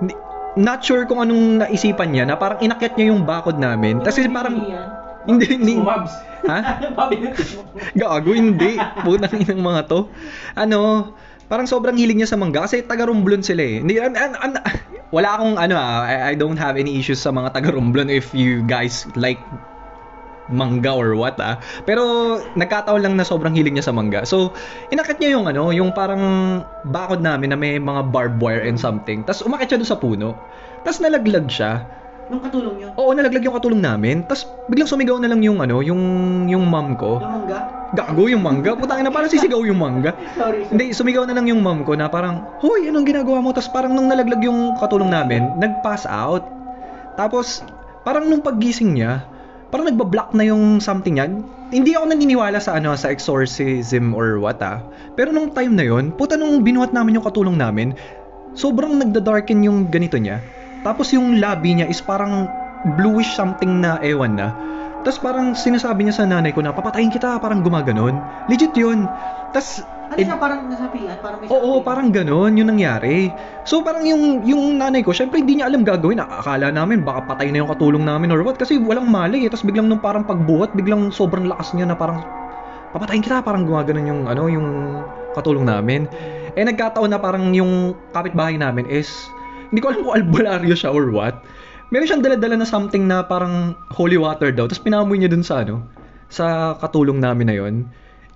Hindi- 0.01 0.21
Not 0.57 0.81
sure 0.81 1.05
kung 1.05 1.21
anong 1.21 1.61
naisipan 1.61 2.17
niya 2.17 2.25
na 2.25 2.37
parang 2.41 2.65
inakyat 2.65 2.97
niya 2.97 3.13
yung 3.13 3.29
bakod 3.29 3.61
namin. 3.61 4.01
Kasi 4.01 4.25
parang 4.33 4.57
hindi 5.27 5.47
hindi 5.59 5.75
Mabs. 5.77 6.15
ha? 6.47 6.59
Gago 8.01 8.31
hindi. 8.33 8.79
Putang 9.03 9.37
inang 9.43 9.63
mga 9.63 9.81
to. 9.91 10.09
Ano, 10.55 11.13
parang 11.47 11.67
sobrang 11.67 11.99
hilig 11.99 12.19
niya 12.19 12.31
sa 12.31 12.39
mangga 12.39 12.67
kasi 12.67 12.83
taga 12.87 13.07
Romblon 13.07 13.43
sila 13.43 13.63
eh. 13.63 13.83
Hindi 13.83 13.99
an, 13.99 14.15
an, 14.15 14.33
an- 14.39 14.63
wala 15.15 15.39
akong 15.39 15.55
ano 15.59 15.75
ah, 15.79 16.03
I, 16.03 16.33
I 16.33 16.35
don't 16.35 16.59
have 16.59 16.75
any 16.75 16.99
issues 16.99 17.23
sa 17.23 17.31
mga 17.31 17.55
taga 17.55 17.71
Romblon 17.75 18.11
if 18.11 18.35
you 18.35 18.67
guys 18.67 19.07
like 19.15 19.39
mangga 20.47 20.95
or 20.95 21.19
what 21.19 21.39
ah. 21.43 21.59
Pero 21.87 22.39
nagkataon 22.55 23.03
lang 23.03 23.15
na 23.19 23.27
sobrang 23.27 23.55
hilig 23.55 23.75
niya 23.75 23.91
sa 23.91 23.95
mangga. 23.95 24.23
So, 24.23 24.55
inakyat 24.95 25.19
niya 25.19 25.31
yung 25.39 25.47
ano, 25.51 25.75
yung 25.75 25.91
parang 25.91 26.23
bakod 26.87 27.19
namin 27.23 27.51
na 27.51 27.59
may 27.59 27.79
mga 27.83 28.11
barbed 28.15 28.39
wire 28.39 28.63
and 28.63 28.79
something. 28.79 29.27
Tapos 29.27 29.43
umakyat 29.43 29.75
siya 29.75 29.79
doon 29.83 29.91
sa 29.91 29.99
puno. 29.99 30.29
Tapos 30.87 31.03
nalaglag 31.03 31.51
siya. 31.51 31.83
Nung 32.27 32.43
katulong 32.43 32.75
nyo? 32.83 32.89
Oo, 32.99 33.15
nalaglag 33.15 33.45
yung 33.47 33.55
katulong 33.55 33.79
namin. 33.79 34.27
Tapos 34.27 34.51
biglang 34.67 34.91
sumigaw 34.91 35.15
na 35.23 35.31
lang 35.31 35.39
yung 35.47 35.63
ano, 35.63 35.79
yung 35.79 36.03
yung 36.51 36.67
mom 36.67 36.99
ko. 36.99 37.23
Yung 37.23 37.47
mangga? 37.47 37.59
Gago 37.95 38.25
yung 38.27 38.43
mangga. 38.43 38.75
Putang 38.75 39.07
na 39.07 39.15
parang 39.15 39.31
sisigaw 39.31 39.63
yung 39.63 39.79
mangga. 39.79 40.11
Sorry, 40.39 40.67
Hindi, 40.67 40.91
sumigaw 40.91 41.23
na 41.23 41.39
lang 41.39 41.47
yung 41.47 41.63
mom 41.63 41.87
ko 41.87 41.95
na 41.95 42.11
parang, 42.11 42.43
Hoy, 42.59 42.91
anong 42.91 43.07
ginagawa 43.07 43.39
mo? 43.39 43.55
Tapos 43.55 43.71
parang 43.71 43.95
nung 43.95 44.11
nalaglag 44.11 44.43
yung 44.43 44.75
katulong 44.83 45.15
namin, 45.15 45.55
nag-pass 45.63 46.03
out. 46.11 46.43
Tapos, 47.15 47.63
parang 48.03 48.27
nung 48.27 48.43
paggising 48.43 48.99
niya, 48.99 49.23
parang 49.71 49.87
nagbablock 49.87 50.35
na 50.35 50.51
yung 50.51 50.83
something 50.83 51.23
niya. 51.23 51.31
Hindi 51.71 51.95
ako 51.95 52.11
naniniwala 52.11 52.59
sa 52.59 52.79
ano 52.79 52.95
sa 52.99 53.11
exorcism 53.11 54.15
or 54.15 54.43
what 54.43 54.59
ah. 54.63 54.83
Pero 55.15 55.31
nung 55.31 55.55
time 55.55 55.79
na 55.79 55.87
yon, 55.87 56.11
puta 56.11 56.35
nung 56.35 56.63
binuhat 56.63 56.91
namin 56.91 57.19
yung 57.19 57.27
katulong 57.27 57.55
namin, 57.55 57.95
sobrang 58.59 58.99
nagda-darken 58.99 59.63
yung 59.63 59.87
ganito 59.91 60.19
niya. 60.19 60.43
Tapos 60.87 61.11
yung 61.11 61.43
labi 61.43 61.83
niya 61.83 61.91
is 61.91 61.99
parang 61.99 62.47
bluish 62.95 63.35
something 63.35 63.83
na 63.83 63.99
ewan 64.07 64.39
na. 64.39 64.55
Tapos 65.03 65.19
parang 65.19 65.59
sinasabi 65.59 66.07
niya 66.07 66.23
sa 66.23 66.27
nanay 66.27 66.55
ko 66.55 66.63
na 66.63 66.71
papatayin 66.71 67.11
kita, 67.11 67.43
parang 67.43 67.67
gumaganon. 67.67 68.23
Legit 68.47 68.71
yun. 68.79 69.11
Tapos 69.51 69.83
Ano 70.07 70.23
siya 70.23 70.39
parang 70.39 70.71
nasapian? 70.71 71.19
Parang 71.19 71.39
may 71.43 71.51
Oo, 71.51 71.83
sapian? 71.83 71.83
parang 71.83 72.09
ganon 72.15 72.55
yung 72.55 72.71
nangyari. 72.71 73.27
So 73.67 73.83
parang 73.83 74.07
yung 74.07 74.47
yung 74.47 74.79
nanay 74.79 75.03
ko, 75.03 75.11
syempre 75.11 75.43
hindi 75.43 75.59
niya 75.59 75.67
alam 75.67 75.83
gagawin. 75.83 76.23
Akala 76.23 76.71
namin 76.71 77.03
baka 77.03 77.27
patay 77.27 77.51
na 77.51 77.67
yung 77.67 77.71
katulong 77.75 78.07
namin 78.07 78.31
or 78.31 78.47
what 78.47 78.55
kasi 78.55 78.79
walang 78.79 79.11
mali 79.11 79.43
eh. 79.43 79.51
Tapos 79.51 79.67
biglang 79.67 79.91
nung 79.91 79.99
parang 79.99 80.23
pagbuhat, 80.23 80.79
biglang 80.79 81.11
sobrang 81.11 81.51
lakas 81.51 81.75
niya 81.75 81.91
na 81.91 81.99
parang 81.99 82.23
papatayin 82.95 83.23
kita, 83.27 83.43
parang 83.43 83.67
gumaganon 83.67 84.07
yung, 84.07 84.23
ano, 84.31 84.47
yung 84.47 84.69
katulong 85.35 85.67
namin. 85.67 86.07
Eh, 86.57 86.65
nagkataon 86.65 87.13
na 87.13 87.21
parang 87.21 87.53
yung 87.53 87.93
kapitbahay 88.17 88.57
namin 88.57 88.89
is, 88.89 89.11
hindi 89.71 89.81
ko 89.83 89.93
alam 89.93 90.03
kung 90.07 90.17
albularyo 90.17 90.75
siya 90.75 90.91
or 90.95 91.11
what. 91.11 91.43
Meron 91.95 92.07
siyang 92.11 92.25
dala-dala 92.25 92.59
na 92.59 92.67
something 92.67 93.07
na 93.07 93.23
parang 93.23 93.79
holy 93.95 94.19
water 94.19 94.51
daw. 94.51 94.67
Tapos 94.67 94.83
pinamoy 94.83 95.23
niya 95.23 95.31
dun 95.31 95.47
sa 95.47 95.63
ano, 95.63 95.87
sa 96.31 96.75
katulong 96.83 97.23
namin 97.23 97.47
na 97.47 97.55
yon. 97.55 97.75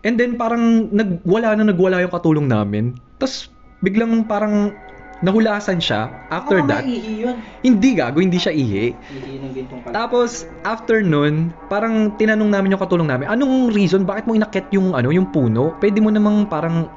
And 0.06 0.16
then 0.16 0.38
parang 0.40 0.88
nagwala 0.94 1.58
na 1.58 1.68
nagwala 1.68 2.00
yung 2.00 2.14
katulong 2.14 2.46
namin. 2.46 2.96
Tapos 3.18 3.50
biglang 3.82 4.24
parang 4.24 4.72
nahulasan 5.20 5.80
siya 5.80 6.08
after 6.32 6.64
that. 6.64 6.84
yun. 6.88 7.36
Hindi 7.60 7.92
gago, 7.92 8.24
hindi 8.24 8.40
siya 8.40 8.56
ihi. 8.56 8.96
Ihi 8.96 9.34
ng 9.44 9.92
Tapos 9.92 10.48
after 10.64 11.04
nun, 11.04 11.52
parang 11.68 12.16
tinanong 12.16 12.48
namin 12.48 12.72
yung 12.72 12.82
katulong 12.82 13.08
namin, 13.08 13.28
anong 13.28 13.72
reason 13.76 14.08
bakit 14.08 14.24
mo 14.24 14.32
inakit 14.32 14.64
yung 14.72 14.96
ano, 14.96 15.12
yung 15.12 15.28
puno? 15.28 15.76
Pwede 15.76 16.00
mo 16.00 16.08
namang 16.08 16.48
parang 16.48 16.88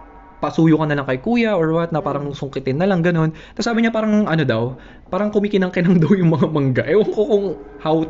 pasuyo 0.44 0.76
ka 0.76 0.84
na 0.92 1.00
lang 1.00 1.08
kay 1.08 1.24
kuya 1.24 1.56
or 1.56 1.72
what 1.72 1.96
na 1.96 2.04
parang 2.04 2.36
sungkitin 2.36 2.76
na 2.76 2.84
lang 2.84 3.00
ganun. 3.00 3.32
Tapos 3.56 3.72
sabi 3.72 3.88
niya 3.88 3.96
parang 3.96 4.28
ano 4.28 4.44
daw, 4.44 4.76
parang 5.08 5.32
kumikinang-kinang 5.32 5.98
daw 6.04 6.12
yung 6.12 6.36
mga 6.36 6.48
mangga. 6.52 6.84
Ewan 6.84 7.08
ko 7.16 7.22
kung 7.24 7.46
how 7.80 8.04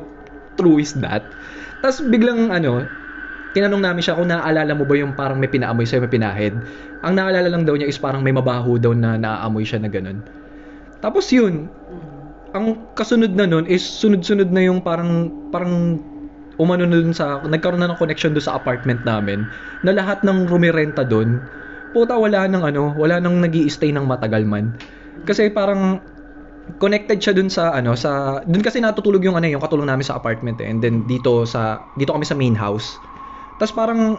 true 0.58 0.82
is 0.82 0.98
that. 0.98 1.22
Tapos 1.86 2.02
biglang 2.10 2.50
ano, 2.50 2.90
tinanong 3.54 3.86
namin 3.86 4.02
siya 4.02 4.18
kung 4.18 4.34
naaalala 4.34 4.74
mo 4.74 4.90
ba 4.90 4.98
yung 4.98 5.14
parang 5.14 5.38
may 5.38 5.52
pinaamoy 5.52 5.86
sa'yo, 5.86 6.10
may 6.10 6.12
pinahid. 6.12 6.58
Ang 7.06 7.14
naalala 7.14 7.54
lang 7.54 7.70
daw 7.70 7.78
niya 7.78 7.86
is 7.86 8.02
parang 8.02 8.26
may 8.26 8.34
mabaho 8.34 8.82
daw 8.82 8.98
na 8.98 9.14
naaamoy 9.14 9.62
siya 9.62 9.78
na 9.78 9.94
ganun. 9.94 10.26
Tapos 11.06 11.30
yun, 11.30 11.70
ang 12.58 12.82
kasunod 12.98 13.38
na 13.38 13.46
nun 13.46 13.70
is 13.70 13.86
sunod-sunod 13.86 14.50
na 14.50 14.66
yung 14.66 14.82
parang 14.82 15.30
parang 15.54 16.02
umano 16.62 16.86
na 16.86 17.02
dun 17.02 17.14
sa 17.14 17.42
nagkaroon 17.42 17.82
na 17.82 17.90
ng 17.94 17.98
connection 17.98 18.34
doon 18.34 18.46
sa 18.46 18.58
apartment 18.58 19.02
namin 19.06 19.46
na 19.82 19.94
lahat 19.94 20.22
ng 20.22 20.46
rumirenta 20.46 21.02
doon 21.02 21.42
puta 21.94 22.18
wala 22.18 22.50
nang 22.50 22.66
ano 22.66 22.92
wala 22.98 23.22
nang 23.22 23.40
nagi 23.40 23.70
stay 23.70 23.94
ng 23.94 24.04
matagal 24.04 24.44
man 24.44 24.74
kasi 25.24 25.48
parang 25.54 26.02
connected 26.82 27.22
siya 27.22 27.38
dun 27.38 27.48
sa 27.48 27.72
ano 27.72 27.94
sa 27.94 28.42
dun 28.44 28.66
kasi 28.66 28.82
natutulog 28.82 29.22
yung 29.24 29.38
ano 29.38 29.48
yung 29.48 29.62
katulong 29.62 29.88
namin 29.88 30.04
sa 30.04 30.18
apartment 30.18 30.58
eh. 30.60 30.68
and 30.68 30.82
then 30.82 31.06
dito 31.06 31.46
sa 31.46 31.86
dito 31.96 32.12
kami 32.12 32.26
sa 32.26 32.36
main 32.36 32.58
house 32.58 32.98
tapos 33.62 33.74
parang 33.76 34.18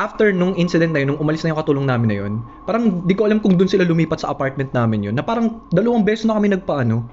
after 0.00 0.32
nung 0.32 0.56
incident 0.56 0.92
na 0.92 1.04
yun, 1.04 1.14
nung 1.14 1.20
umalis 1.20 1.44
na 1.44 1.52
yung 1.52 1.60
katulong 1.60 1.84
namin 1.84 2.08
na 2.08 2.16
yun, 2.24 2.32
parang 2.64 3.04
di 3.04 3.12
ko 3.12 3.28
alam 3.28 3.40
kung 3.44 3.60
doon 3.60 3.68
sila 3.68 3.84
lumipat 3.84 4.24
sa 4.24 4.32
apartment 4.32 4.72
namin 4.72 5.12
yun, 5.12 5.14
na 5.16 5.24
parang 5.24 5.60
dalawang 5.68 6.04
beses 6.04 6.24
na 6.24 6.36
kami 6.36 6.48
nagpaano, 6.52 7.04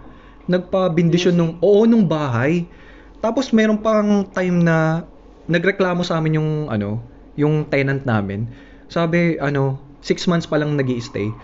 nagpa-bendisyon 0.48 1.36
nung, 1.36 1.60
oo, 1.60 1.84
nung 1.84 2.08
bahay. 2.08 2.64
Tapos 3.20 3.52
meron 3.52 3.84
pang 3.84 4.24
time 4.32 4.64
na 4.64 5.04
nagreklamo 5.52 6.08
sa 6.08 6.24
amin 6.24 6.40
yung, 6.40 6.52
ano, 6.72 7.04
yung 7.36 7.68
tenant 7.68 8.08
namin. 8.08 8.48
Sabi, 8.88 9.36
ano, 9.44 9.89
six 10.00 10.28
months 10.28 10.48
pa 10.48 10.58
lang 10.60 10.76
nag 10.80 10.88
stay 11.02 11.36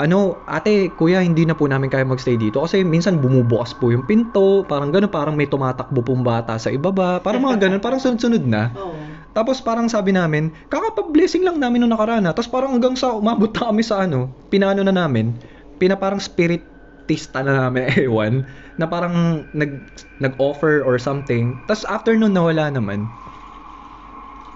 ano, 0.00 0.40
ate, 0.48 0.96
kuya, 0.96 1.20
hindi 1.20 1.44
na 1.44 1.52
po 1.52 1.68
namin 1.68 1.92
kaya 1.92 2.08
magstay 2.08 2.40
dito 2.40 2.64
kasi 2.64 2.80
minsan 2.80 3.20
bumubukas 3.20 3.76
po 3.76 3.92
yung 3.92 4.08
pinto, 4.08 4.64
parang 4.64 4.88
gano'n, 4.88 5.12
parang 5.12 5.36
may 5.36 5.44
tumatakbo 5.44 6.00
pong 6.00 6.24
bata 6.24 6.56
sa 6.56 6.72
ibaba, 6.72 7.20
parang 7.20 7.44
mga 7.44 7.68
gano'n, 7.68 7.82
parang 7.84 8.00
sunod-sunod 8.00 8.44
na. 8.48 8.72
Oo. 8.80 8.96
Tapos 9.36 9.60
parang 9.60 9.92
sabi 9.92 10.16
namin, 10.16 10.50
kakapag-blessing 10.72 11.44
lang 11.44 11.60
namin 11.60 11.84
nung 11.84 11.92
nakaraan 11.92 12.26
ha. 12.26 12.32
Tapos 12.32 12.48
parang 12.50 12.74
hanggang 12.74 12.96
sa 12.96 13.12
umabot 13.14 13.52
na 13.52 13.68
kami 13.68 13.82
sa 13.84 14.08
ano, 14.08 14.32
pinano 14.48 14.80
na 14.80 14.94
namin, 14.94 15.36
pinaparang 15.76 16.18
spiritista 16.18 17.44
na 17.44 17.68
namin, 17.68 17.92
ewan, 18.08 18.42
na 18.80 18.88
parang 18.88 19.44
nag, 19.52 19.84
nag-offer 20.22 20.80
or 20.80 20.96
something. 20.96 21.52
Tapos 21.68 21.84
after 21.86 22.16
nun, 22.16 22.32
nawala 22.32 22.72
naman. 22.72 23.04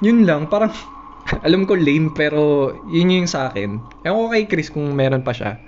Yun 0.00 0.25
lang, 0.25 0.49
parang, 0.49 0.73
alam 1.47 1.64
ko 1.64 1.75
lame 1.76 2.12
pero 2.12 2.73
yun 2.85 3.12
yung 3.12 3.31
sa 3.31 3.49
akin. 3.49 3.81
Ewan 4.04 4.21
ko 4.21 4.28
kay 4.33 4.45
Chris 4.49 4.69
kung 4.69 4.93
meron 4.93 5.25
pa 5.25 5.33
siya. 5.33 5.61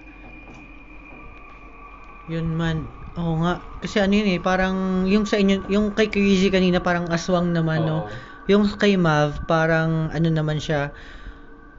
Yun 2.27 2.59
man. 2.59 2.91
Oo 3.17 3.41
nga. 3.41 3.63
Kasi 3.81 4.03
ano 4.03 4.13
yun 4.13 4.29
eh, 4.37 4.41
parang 4.43 5.07
yung 5.09 5.25
sa 5.25 5.41
inyo, 5.41 5.71
yung 5.73 5.95
kay 5.97 6.13
Crazy 6.13 6.53
kanina 6.53 6.83
parang 6.83 7.09
aswang 7.09 7.55
naman, 7.55 7.87
no? 7.87 8.05
Oo. 8.05 8.11
Yung 8.47 8.67
kay 8.79 8.95
Mav, 8.95 9.43
parang 9.49 10.13
ano 10.13 10.29
naman 10.31 10.63
siya, 10.63 10.95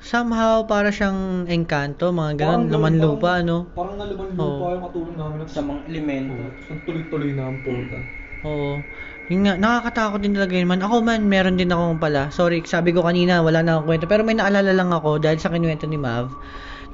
somehow 0.04 0.68
para 0.68 0.92
siyang 0.92 1.48
engkanto, 1.48 2.12
mga 2.12 2.44
ganun, 2.44 2.68
laman 2.68 2.96
lupa, 3.00 3.40
ano? 3.40 3.72
Parang 3.72 3.96
nalaman 3.96 4.36
Oo. 4.36 4.68
yung 4.76 4.84
katulong 4.84 5.16
namin 5.16 5.38
Sa 5.48 5.62
mga 5.64 5.80
elemento. 5.88 6.44
Ang 6.68 6.80
tuloy-tuloy 6.84 7.32
na 7.38 7.44
ang 7.48 7.60
puta. 7.64 8.00
Oo. 8.44 8.84
Yun 9.28 9.44
nga, 9.44 9.60
nakakatakot 9.60 10.24
din 10.24 10.32
talaga 10.32 10.56
yun 10.56 10.72
man. 10.72 10.80
Ako 10.80 11.04
man, 11.04 11.28
meron 11.28 11.60
din 11.60 11.68
akong 11.68 12.00
pala. 12.00 12.32
Sorry, 12.32 12.64
sabi 12.64 12.96
ko 12.96 13.04
kanina, 13.04 13.44
wala 13.44 13.60
na 13.60 13.76
akong 13.76 13.88
kwento. 13.92 14.08
Pero 14.08 14.24
may 14.24 14.40
naalala 14.40 14.72
lang 14.72 14.96
ako 14.96 15.20
dahil 15.20 15.36
sa 15.44 15.52
kinuwento 15.52 15.84
ni 15.84 16.00
Mav. 16.00 16.32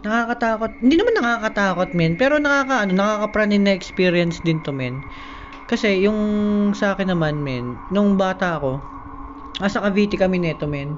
Nakakatakot. 0.01 0.81
Hindi 0.81 0.95
naman 0.97 1.13
nakakatakot, 1.21 1.89
men. 1.93 2.17
Pero 2.17 2.41
nakaka, 2.41 2.89
ano, 2.89 2.93
nakakapranin 2.97 3.69
na 3.69 3.77
experience 3.77 4.41
din 4.41 4.65
to, 4.65 4.73
men. 4.73 5.05
Kasi 5.69 6.01
yung 6.05 6.19
sa 6.73 6.97
akin 6.97 7.13
naman, 7.13 7.45
men, 7.45 7.77
nung 7.93 8.17
bata 8.17 8.57
ako, 8.57 8.81
asa 9.61 9.85
Cavite 9.85 10.17
kami 10.17 10.41
neto, 10.41 10.65
men. 10.65 10.97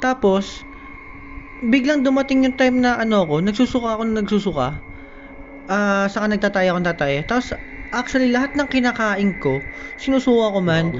Tapos, 0.00 0.64
biglang 1.62 2.02
dumating 2.02 2.48
yung 2.48 2.56
time 2.56 2.80
na 2.82 2.96
ano 2.98 3.28
ako, 3.28 3.44
nagsusuka 3.44 4.00
ako 4.00 4.02
na 4.08 4.14
nagsusuka. 4.24 4.68
Ah, 5.70 6.06
saka 6.10 6.26
nagtataya 6.32 6.72
ako 6.74 6.78
ng 6.82 6.90
tataya. 6.90 7.20
Tapos, 7.28 7.54
actually, 7.92 8.32
lahat 8.32 8.56
ng 8.56 8.68
kinakain 8.68 9.36
ko, 9.38 9.68
sinusuka 10.00 10.52
ko 10.56 10.60
man. 10.64 10.96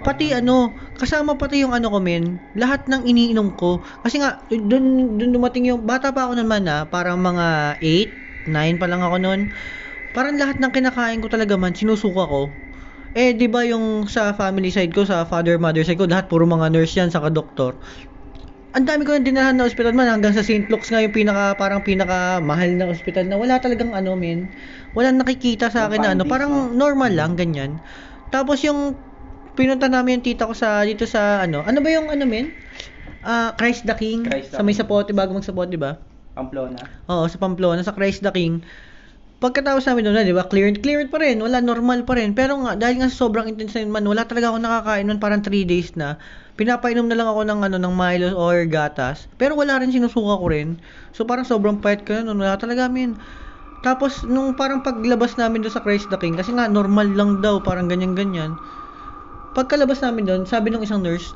Pati 0.00 0.32
ano, 0.32 0.80
kasama 0.96 1.36
pati 1.36 1.60
yung 1.60 1.76
ano 1.76 1.92
ko 1.92 2.00
men, 2.00 2.40
lahat 2.56 2.88
ng 2.88 3.04
iniinom 3.04 3.52
ko. 3.60 3.84
Kasi 4.00 4.20
nga, 4.24 4.40
dun, 4.48 5.16
dun 5.20 5.30
dumating 5.36 5.68
yung, 5.68 5.84
bata 5.84 6.10
pa 6.16 6.28
ako 6.28 6.40
naman 6.40 6.64
na, 6.64 6.88
parang 6.88 7.20
mga 7.20 7.76
8, 7.84 8.48
9 8.48 8.80
pa 8.80 8.88
lang 8.88 9.04
ako 9.04 9.16
noon. 9.20 9.40
Parang 10.16 10.34
lahat 10.40 10.58
ng 10.58 10.72
kinakain 10.74 11.20
ko 11.22 11.28
talaga 11.30 11.54
man, 11.60 11.76
sinusuka 11.76 12.24
ko. 12.26 12.42
Eh, 13.14 13.34
di 13.34 13.50
ba 13.50 13.66
yung 13.66 14.06
sa 14.06 14.32
family 14.34 14.70
side 14.70 14.94
ko, 14.94 15.02
sa 15.04 15.26
father, 15.26 15.58
mother 15.58 15.82
side 15.82 15.98
ko, 15.98 16.06
lahat 16.06 16.30
puro 16.30 16.46
mga 16.46 16.70
nurse 16.72 16.94
yan, 16.98 17.10
saka 17.10 17.28
doktor. 17.32 17.76
Ang 18.70 18.86
dami 18.86 19.02
ko 19.02 19.18
na 19.18 19.26
dinalahan 19.26 19.58
na 19.58 19.66
ospital 19.66 19.98
man, 19.98 20.06
hanggang 20.06 20.30
sa 20.30 20.46
St. 20.46 20.70
Luke's 20.70 20.94
nga 20.94 21.02
yung 21.02 21.10
pinaka, 21.10 21.58
parang 21.58 21.82
pinaka 21.82 22.38
mahal 22.38 22.78
na 22.78 22.86
ospital 22.86 23.26
na 23.26 23.34
wala 23.34 23.58
talagang 23.58 23.90
ano 23.90 24.14
men. 24.14 24.46
Walang 24.94 25.18
nakikita 25.18 25.74
sa 25.74 25.90
akin 25.90 26.06
na 26.06 26.10
ano, 26.14 26.22
parang 26.22 26.70
normal 26.78 27.10
lang, 27.10 27.34
ganyan. 27.34 27.82
Tapos 28.30 28.62
yung 28.62 28.94
pinunta 29.58 29.90
namin 29.90 30.22
yung 30.22 30.24
tita 30.24 30.46
ko 30.46 30.54
sa 30.54 30.86
dito 30.86 31.02
sa 31.02 31.42
ano, 31.42 31.66
ano 31.66 31.82
ba 31.82 31.90
yung 31.90 32.14
ano 32.14 32.22
men? 32.30 32.54
Ah, 33.26 33.58
Christ 33.58 33.90
the 33.90 33.96
King 33.98 34.22
Christ 34.24 34.54
the 34.54 34.62
sa 34.62 34.62
may. 34.62 34.72
Sapote 34.72 35.10
bago 35.10 35.34
magsapote, 35.34 35.74
di 35.74 35.80
ba? 35.80 35.98
Pamplona. 36.38 36.78
Oo, 37.10 37.26
sa 37.26 37.42
Pamplona, 37.42 37.82
sa 37.82 37.90
Christ 37.90 38.22
the 38.22 38.30
King. 38.30 38.62
Pagkatapos 39.40 39.88
namin 39.88 40.04
doon, 40.04 40.20
di 40.28 40.36
ba, 40.36 40.44
clear, 40.44 40.68
clear 40.84 41.08
pa 41.08 41.16
rin, 41.16 41.40
wala, 41.40 41.64
normal 41.64 42.04
pa 42.04 42.12
rin. 42.12 42.36
Pero 42.36 42.60
nga, 42.60 42.76
dahil 42.76 43.00
nga 43.00 43.08
sobrang 43.08 43.48
intense 43.48 43.80
na 43.80 43.88
man, 43.88 44.04
wala 44.04 44.28
talaga 44.28 44.52
ako 44.52 44.60
nakakain 44.60 45.08
nun, 45.08 45.16
parang 45.16 45.40
3 45.40 45.64
days 45.64 45.96
na. 45.96 46.20
Pinapainom 46.60 47.08
na 47.08 47.16
lang 47.16 47.24
ako 47.24 47.48
ng, 47.48 47.60
ano, 47.64 47.80
ng 47.80 47.94
Milo 47.96 48.36
or 48.36 48.68
gatas. 48.68 49.32
Pero 49.40 49.56
wala 49.56 49.80
rin 49.80 49.88
sinusuka 49.88 50.36
ko 50.36 50.44
rin. 50.52 50.76
So, 51.16 51.24
parang 51.24 51.48
sobrang 51.48 51.80
payat 51.80 52.04
ko 52.04 52.20
nun, 52.20 52.36
wala 52.36 52.60
talaga, 52.60 52.92
min. 52.92 53.16
Tapos, 53.80 54.28
nung 54.28 54.52
parang 54.60 54.84
paglabas 54.84 55.40
namin 55.40 55.64
doon 55.64 55.72
sa 55.72 55.80
Christ 55.80 56.12
the 56.12 56.20
King, 56.20 56.36
kasi 56.36 56.52
nga, 56.52 56.68
normal 56.68 57.08
lang 57.08 57.40
daw, 57.40 57.64
parang 57.64 57.88
ganyan-ganyan. 57.88 58.60
Pagkalabas 59.56 60.04
namin 60.04 60.28
doon, 60.28 60.44
sabi 60.44 60.68
ng 60.68 60.84
isang 60.84 61.00
nurse, 61.00 61.32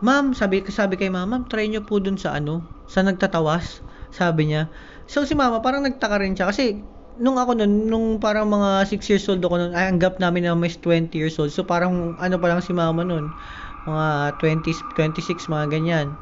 Ma'am, 0.00 0.32
sabi, 0.32 0.64
sabi 0.70 0.96
kay 0.96 1.12
ma'am, 1.12 1.28
ma'am, 1.28 1.44
try 1.44 1.68
nyo 1.68 1.84
po 1.84 2.00
dun 2.00 2.16
sa 2.16 2.38
ano, 2.40 2.64
sa 2.88 3.04
nagtatawas, 3.04 3.84
sabi 4.08 4.48
niya. 4.48 4.72
So, 5.04 5.28
si 5.28 5.36
mama, 5.36 5.60
parang 5.60 5.84
nagtaka 5.84 6.24
rin 6.24 6.32
siya, 6.32 6.48
kasi, 6.48 6.80
nung 7.20 7.36
ako 7.36 7.52
nun, 7.60 7.86
nung 7.86 8.06
parang 8.16 8.48
mga 8.48 8.88
6 8.88 9.04
years 9.12 9.28
old 9.28 9.44
ako 9.44 9.60
nun, 9.60 9.72
ay, 9.76 9.92
ang 9.92 10.00
gap 10.00 10.16
namin 10.16 10.48
na 10.48 10.56
may 10.56 10.72
20 10.72 11.12
years 11.12 11.36
old. 11.36 11.52
So, 11.52 11.62
parang, 11.62 12.16
ano 12.16 12.36
pa 12.40 12.48
lang 12.48 12.64
si 12.64 12.72
mama 12.72 13.04
nun, 13.04 13.36
mga 13.84 14.40
20, 14.40 14.88
26, 14.96 15.52
mga 15.52 15.66
ganyan. 15.68 16.16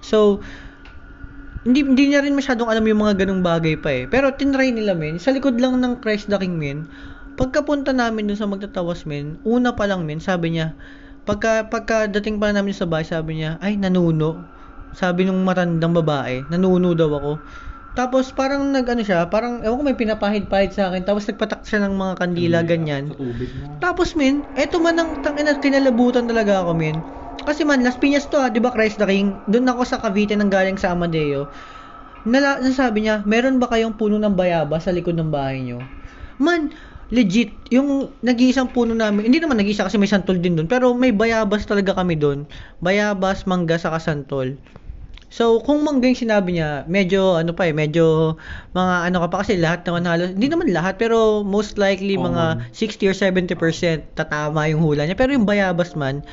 So, 0.00 0.40
hindi, 1.68 1.84
hindi 1.84 2.16
niya 2.16 2.24
rin 2.24 2.32
masyadong 2.32 2.72
alam 2.72 2.80
yung 2.88 3.04
mga 3.04 3.28
ganung 3.28 3.44
bagay 3.44 3.76
pa 3.76 3.92
eh. 3.92 4.04
Pero, 4.08 4.32
tinry 4.32 4.72
nila, 4.72 4.96
men. 4.96 5.20
Sa 5.20 5.36
likod 5.36 5.60
lang 5.60 5.76
ng 5.76 6.00
Christ 6.00 6.32
the 6.32 6.40
King, 6.40 6.56
men. 6.56 6.88
Pagkapunta 7.36 7.92
namin 7.92 8.26
dun 8.26 8.40
sa 8.40 8.48
magtatawas, 8.48 9.04
men, 9.04 9.36
una 9.44 9.76
pa 9.76 9.84
lang, 9.84 10.08
men, 10.08 10.18
sabi 10.18 10.56
niya, 10.56 10.74
pagka, 11.28 11.68
pagka 11.68 12.08
dating 12.08 12.40
pa 12.40 12.50
namin 12.50 12.72
sa 12.72 12.88
bahay, 12.88 13.04
sabi 13.04 13.44
niya, 13.44 13.60
ay, 13.60 13.76
nanuno. 13.76 14.48
Sabi 14.96 15.28
nung 15.28 15.44
matandang 15.44 15.92
babae, 15.92 16.48
nanuno 16.48 16.96
daw 16.96 17.12
ako. 17.12 17.32
Tapos 17.98 18.30
parang 18.30 18.62
nag-ano 18.70 19.02
siya, 19.02 19.26
parang 19.26 19.58
ewan 19.66 19.82
ko 19.82 19.82
may 19.82 19.98
pinapahid-pahid 19.98 20.70
sa 20.70 20.86
akin. 20.86 21.02
Tapos 21.02 21.26
nagpatak 21.26 21.66
siya 21.66 21.82
ng 21.82 21.98
mga 21.98 22.14
kandila 22.22 22.58
ganyan. 22.62 23.10
tubig 23.10 23.50
na. 23.58 23.82
Tapos 23.82 24.14
men, 24.14 24.46
eto 24.54 24.78
man 24.78 24.94
ang 25.02 25.10
tangina 25.18 25.58
kinalabutan 25.58 26.30
talaga 26.30 26.62
ako 26.62 26.78
men. 26.78 27.02
Kasi 27.42 27.66
man, 27.66 27.82
Las 27.82 27.98
Piñas 27.98 28.30
to 28.30 28.38
ah, 28.38 28.54
'di 28.54 28.62
ba 28.62 28.70
Christ 28.70 29.02
the 29.02 29.06
King? 29.10 29.42
Doon 29.50 29.66
ako 29.66 29.82
sa 29.82 29.98
Cavite 29.98 30.38
nang 30.38 30.46
galing 30.46 30.78
sa 30.78 30.94
Amadeo. 30.94 31.50
Nala, 32.22 32.62
nasabi 32.62 33.02
niya, 33.02 33.26
meron 33.26 33.58
ba 33.58 33.66
kayong 33.66 33.98
puno 33.98 34.14
ng 34.14 34.38
bayaba 34.38 34.78
sa 34.78 34.94
likod 34.94 35.18
ng 35.18 35.34
bahay 35.34 35.66
niyo? 35.66 35.82
Man, 36.38 36.70
legit, 37.10 37.66
yung 37.72 38.14
nag-iisang 38.22 38.70
puno 38.70 38.94
namin, 38.94 39.26
hindi 39.26 39.42
naman 39.42 39.58
nag-iisa 39.58 39.86
kasi 39.86 39.98
may 39.98 40.10
santol 40.10 40.38
din 40.38 40.54
doon, 40.54 40.68
pero 40.70 40.94
may 40.94 41.10
bayabas 41.10 41.66
talaga 41.66 41.98
kami 41.98 42.14
doon. 42.14 42.44
Bayabas, 42.78 43.48
mangga, 43.48 43.80
saka 43.80 43.98
santol. 43.98 44.54
So, 45.28 45.60
kung 45.60 45.84
mangga 45.84 46.08
yung 46.08 46.16
sinabi 46.16 46.56
niya, 46.56 46.88
medyo 46.88 47.36
ano 47.36 47.52
pa 47.52 47.68
eh, 47.68 47.76
medyo 47.76 48.36
mga 48.72 49.12
ano 49.12 49.16
ka 49.20 49.28
pa 49.28 49.36
kasi 49.44 49.60
lahat 49.60 49.84
naman 49.84 50.08
halos, 50.08 50.32
hindi 50.32 50.48
naman 50.48 50.72
lahat, 50.72 50.96
pero 50.96 51.44
most 51.44 51.76
likely 51.76 52.16
mga 52.16 52.72
60 52.72 53.12
or 53.12 53.14
70% 53.14 54.16
tatama 54.16 54.72
yung 54.72 54.80
hula 54.80 55.04
niya. 55.04 55.20
Pero 55.20 55.36
yung 55.36 55.44
bayabas 55.44 55.92
man, 55.92 56.24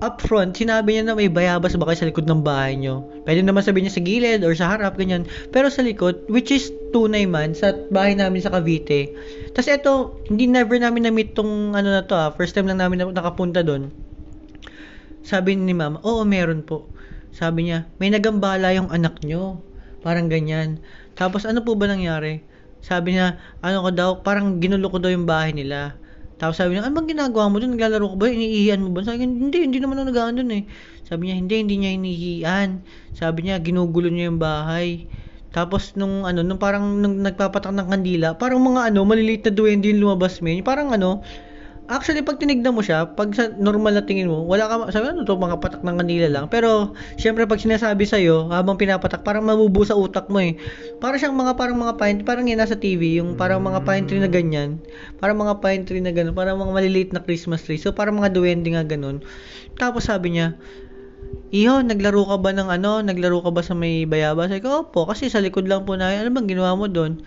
up 0.00 0.24
front, 0.24 0.56
sinabi 0.56 0.96
niya 0.96 1.04
na 1.04 1.12
may 1.12 1.28
bayabas 1.28 1.76
ba 1.76 1.84
kayo 1.92 2.00
sa 2.00 2.08
likod 2.08 2.24
ng 2.24 2.40
bahay 2.40 2.80
niyo. 2.80 3.04
Pwede 3.28 3.44
naman 3.44 3.60
sabihin 3.60 3.92
niya 3.92 3.96
sa 4.00 4.04
gilid 4.04 4.40
or 4.40 4.56
sa 4.56 4.72
harap, 4.72 4.96
ganyan. 4.96 5.28
Pero 5.52 5.68
sa 5.68 5.84
likod, 5.84 6.24
which 6.32 6.48
is 6.48 6.72
tunay 6.96 7.28
man, 7.28 7.52
sa 7.52 7.76
bahay 7.92 8.16
namin 8.16 8.40
sa 8.40 8.48
Cavite. 8.48 9.12
Tapos 9.52 9.68
eto, 9.68 10.16
hindi 10.32 10.48
never 10.48 10.80
namin 10.80 11.04
na-meet 11.04 11.36
tong 11.36 11.76
ano 11.76 11.88
na 11.92 12.08
to 12.08 12.16
ah. 12.16 12.32
First 12.32 12.56
time 12.56 12.72
lang 12.72 12.80
namin 12.80 13.04
na- 13.04 13.12
nakapunta 13.12 13.60
doon. 13.60 13.92
Sabi 15.20 15.52
ni 15.60 15.76
mama, 15.76 16.00
oo 16.00 16.24
meron 16.24 16.64
po. 16.64 16.88
Sabi 17.30 17.70
niya, 17.70 17.86
may 18.02 18.10
nagambala 18.10 18.74
yung 18.74 18.90
anak 18.90 19.22
nyo. 19.22 19.62
Parang 20.00 20.26
ganyan. 20.26 20.80
Tapos 21.14 21.44
ano 21.44 21.62
po 21.62 21.76
ba 21.76 21.86
nangyari? 21.86 22.42
Sabi 22.80 23.16
niya, 23.16 23.36
ano 23.60 23.84
ko 23.84 23.90
daw, 23.92 24.10
parang 24.24 24.58
ginulo 24.58 24.88
ko 24.88 24.98
daw 24.98 25.12
yung 25.12 25.28
bahay 25.28 25.52
nila. 25.52 26.00
Tapos 26.40 26.56
sabi 26.56 26.74
niya, 26.74 26.88
ano 26.88 26.96
bang 26.96 27.12
ginagawa 27.12 27.52
mo 27.52 27.60
doon? 27.60 27.76
Naglalaro 27.76 28.06
ko 28.12 28.16
ba? 28.16 28.32
Iniihian 28.32 28.80
mo 28.80 28.96
ba? 28.96 29.04
Sabi 29.04 29.20
niya, 29.20 29.28
hindi, 29.28 29.58
hindi 29.60 29.78
naman 29.78 30.00
ako 30.00 30.06
nagaan 30.08 30.34
doon 30.40 30.50
eh. 30.56 30.62
Sabi 31.04 31.28
niya, 31.28 31.36
hindi, 31.36 31.54
hindi 31.60 31.74
niya 31.76 31.90
inihian. 32.00 32.68
Sabi 33.12 33.38
niya, 33.44 33.60
ginugulo 33.60 34.08
niya 34.08 34.32
yung 34.32 34.40
bahay. 34.40 35.04
Tapos 35.52 35.98
nung 35.98 36.24
ano, 36.24 36.40
nung 36.40 36.56
parang 36.56 37.02
nung 37.02 37.20
nagpapatak 37.20 37.74
ng 37.74 37.88
kandila, 37.92 38.28
parang 38.40 38.62
mga 38.64 38.94
ano, 38.94 39.04
maliliit 39.04 39.44
na 39.44 39.52
duwende 39.52 39.92
yung 39.92 40.08
lumabas 40.08 40.40
men. 40.40 40.64
Parang 40.64 40.94
ano, 40.94 41.20
actually 41.90 42.22
pag 42.22 42.38
tinignan 42.38 42.70
mo 42.70 42.80
siya, 42.80 43.10
pag 43.18 43.34
sa 43.34 43.50
normal 43.58 43.98
na 43.98 44.06
tingin 44.06 44.30
mo, 44.30 44.46
wala 44.46 44.70
ka, 44.70 44.94
sabi 44.94 45.10
ano 45.10 45.26
to, 45.26 45.34
mga 45.34 45.58
patak 45.58 45.82
ng 45.82 45.98
kandila 45.98 46.28
lang. 46.30 46.46
Pero, 46.46 46.94
syempre 47.18 47.44
pag 47.50 47.58
sinasabi 47.58 48.06
sa'yo, 48.06 48.46
habang 48.54 48.78
pinapatak, 48.78 49.26
parang 49.26 49.42
mabubuo 49.42 49.82
sa 49.82 49.98
utak 49.98 50.30
mo 50.30 50.38
eh. 50.38 50.54
Para 51.02 51.18
siyang 51.18 51.34
mga, 51.34 51.58
parang 51.58 51.76
mga 51.76 51.98
pine, 51.98 52.18
parang 52.22 52.46
yan 52.46 52.62
nasa 52.62 52.78
TV, 52.78 53.18
yung 53.18 53.34
parang 53.34 53.58
mga 53.58 53.82
pine 53.82 54.06
tree 54.06 54.22
na 54.22 54.30
ganyan. 54.30 54.78
Parang 55.18 55.36
mga 55.36 55.58
pine 55.58 55.82
tree 55.82 56.00
na 56.00 56.14
ganun, 56.14 56.32
parang 56.32 56.56
mga 56.62 56.72
maliliit 56.72 57.10
na 57.10 57.20
Christmas 57.20 57.66
tree. 57.66 57.82
So, 57.82 57.90
parang 57.90 58.22
mga 58.22 58.30
duwende 58.30 58.70
nga 58.70 58.86
ganun. 58.86 59.26
Tapos 59.74 60.06
sabi 60.06 60.38
niya, 60.38 60.54
Iyo, 61.50 61.82
naglaro 61.82 62.30
ka 62.30 62.38
ba 62.38 62.54
ng 62.54 62.70
ano? 62.70 63.02
Naglaro 63.02 63.42
ka 63.42 63.50
ba 63.50 63.58
sa 63.66 63.74
may 63.74 64.06
bayabas? 64.06 64.54
Sabi 64.54 64.62
ko, 64.62 64.86
opo, 64.86 65.10
kasi 65.10 65.26
sa 65.26 65.42
likod 65.42 65.66
lang 65.66 65.82
po 65.82 65.98
na, 65.98 66.14
ano 66.14 66.30
bang 66.30 66.46
ginawa 66.46 66.78
mo 66.78 66.86
doon? 66.86 67.18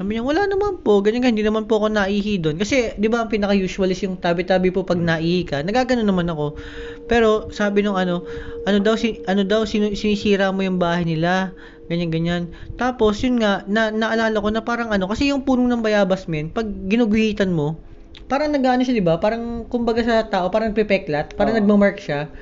Sabi 0.00 0.16
niya, 0.16 0.24
wala 0.24 0.48
naman 0.48 0.80
po, 0.80 1.04
ganyan 1.04 1.20
ganyan, 1.20 1.36
hindi 1.36 1.44
naman 1.44 1.68
po 1.68 1.76
ako 1.76 1.92
naihi 1.92 2.40
doon. 2.40 2.56
Kasi, 2.56 2.96
di 2.96 3.12
ba, 3.12 3.20
ang 3.20 3.28
pinaka-usual 3.28 3.92
is 3.92 4.00
yung 4.00 4.16
tabi-tabi 4.16 4.72
po 4.72 4.80
pag 4.80 4.96
naihi 4.96 5.44
ka. 5.44 5.60
Nagagano 5.60 6.00
naman 6.00 6.24
ako. 6.32 6.56
Pero, 7.04 7.52
sabi 7.52 7.84
nung 7.84 8.00
ano, 8.00 8.24
ano 8.64 8.80
daw, 8.80 8.96
si, 8.96 9.20
ano 9.28 9.44
daw, 9.44 9.68
sinu, 9.68 9.92
sinisira 9.92 10.56
mo 10.56 10.64
yung 10.64 10.80
bahay 10.80 11.04
nila. 11.04 11.52
Ganyan, 11.92 12.08
ganyan. 12.08 12.42
Tapos, 12.80 13.20
yun 13.20 13.44
nga, 13.44 13.60
na, 13.68 13.92
naalala 13.92 14.40
ko 14.40 14.48
na 14.48 14.64
parang 14.64 14.88
ano, 14.88 15.04
kasi 15.04 15.28
yung 15.28 15.44
puno 15.44 15.68
ng 15.68 15.84
bayabas, 15.84 16.32
men, 16.32 16.48
pag 16.48 16.64
ginuguhitan 16.88 17.52
mo, 17.52 17.76
parang 18.24 18.56
nag-ano 18.56 18.80
siya, 18.80 18.96
di 18.96 19.04
ba? 19.04 19.20
Parang, 19.20 19.68
kumbaga 19.68 20.00
sa 20.00 20.24
tao, 20.24 20.48
parang 20.48 20.72
pepeklat, 20.72 21.36
parang 21.36 21.52
Oo. 21.52 21.60
nagmamark 21.60 22.00
siya 22.00 22.32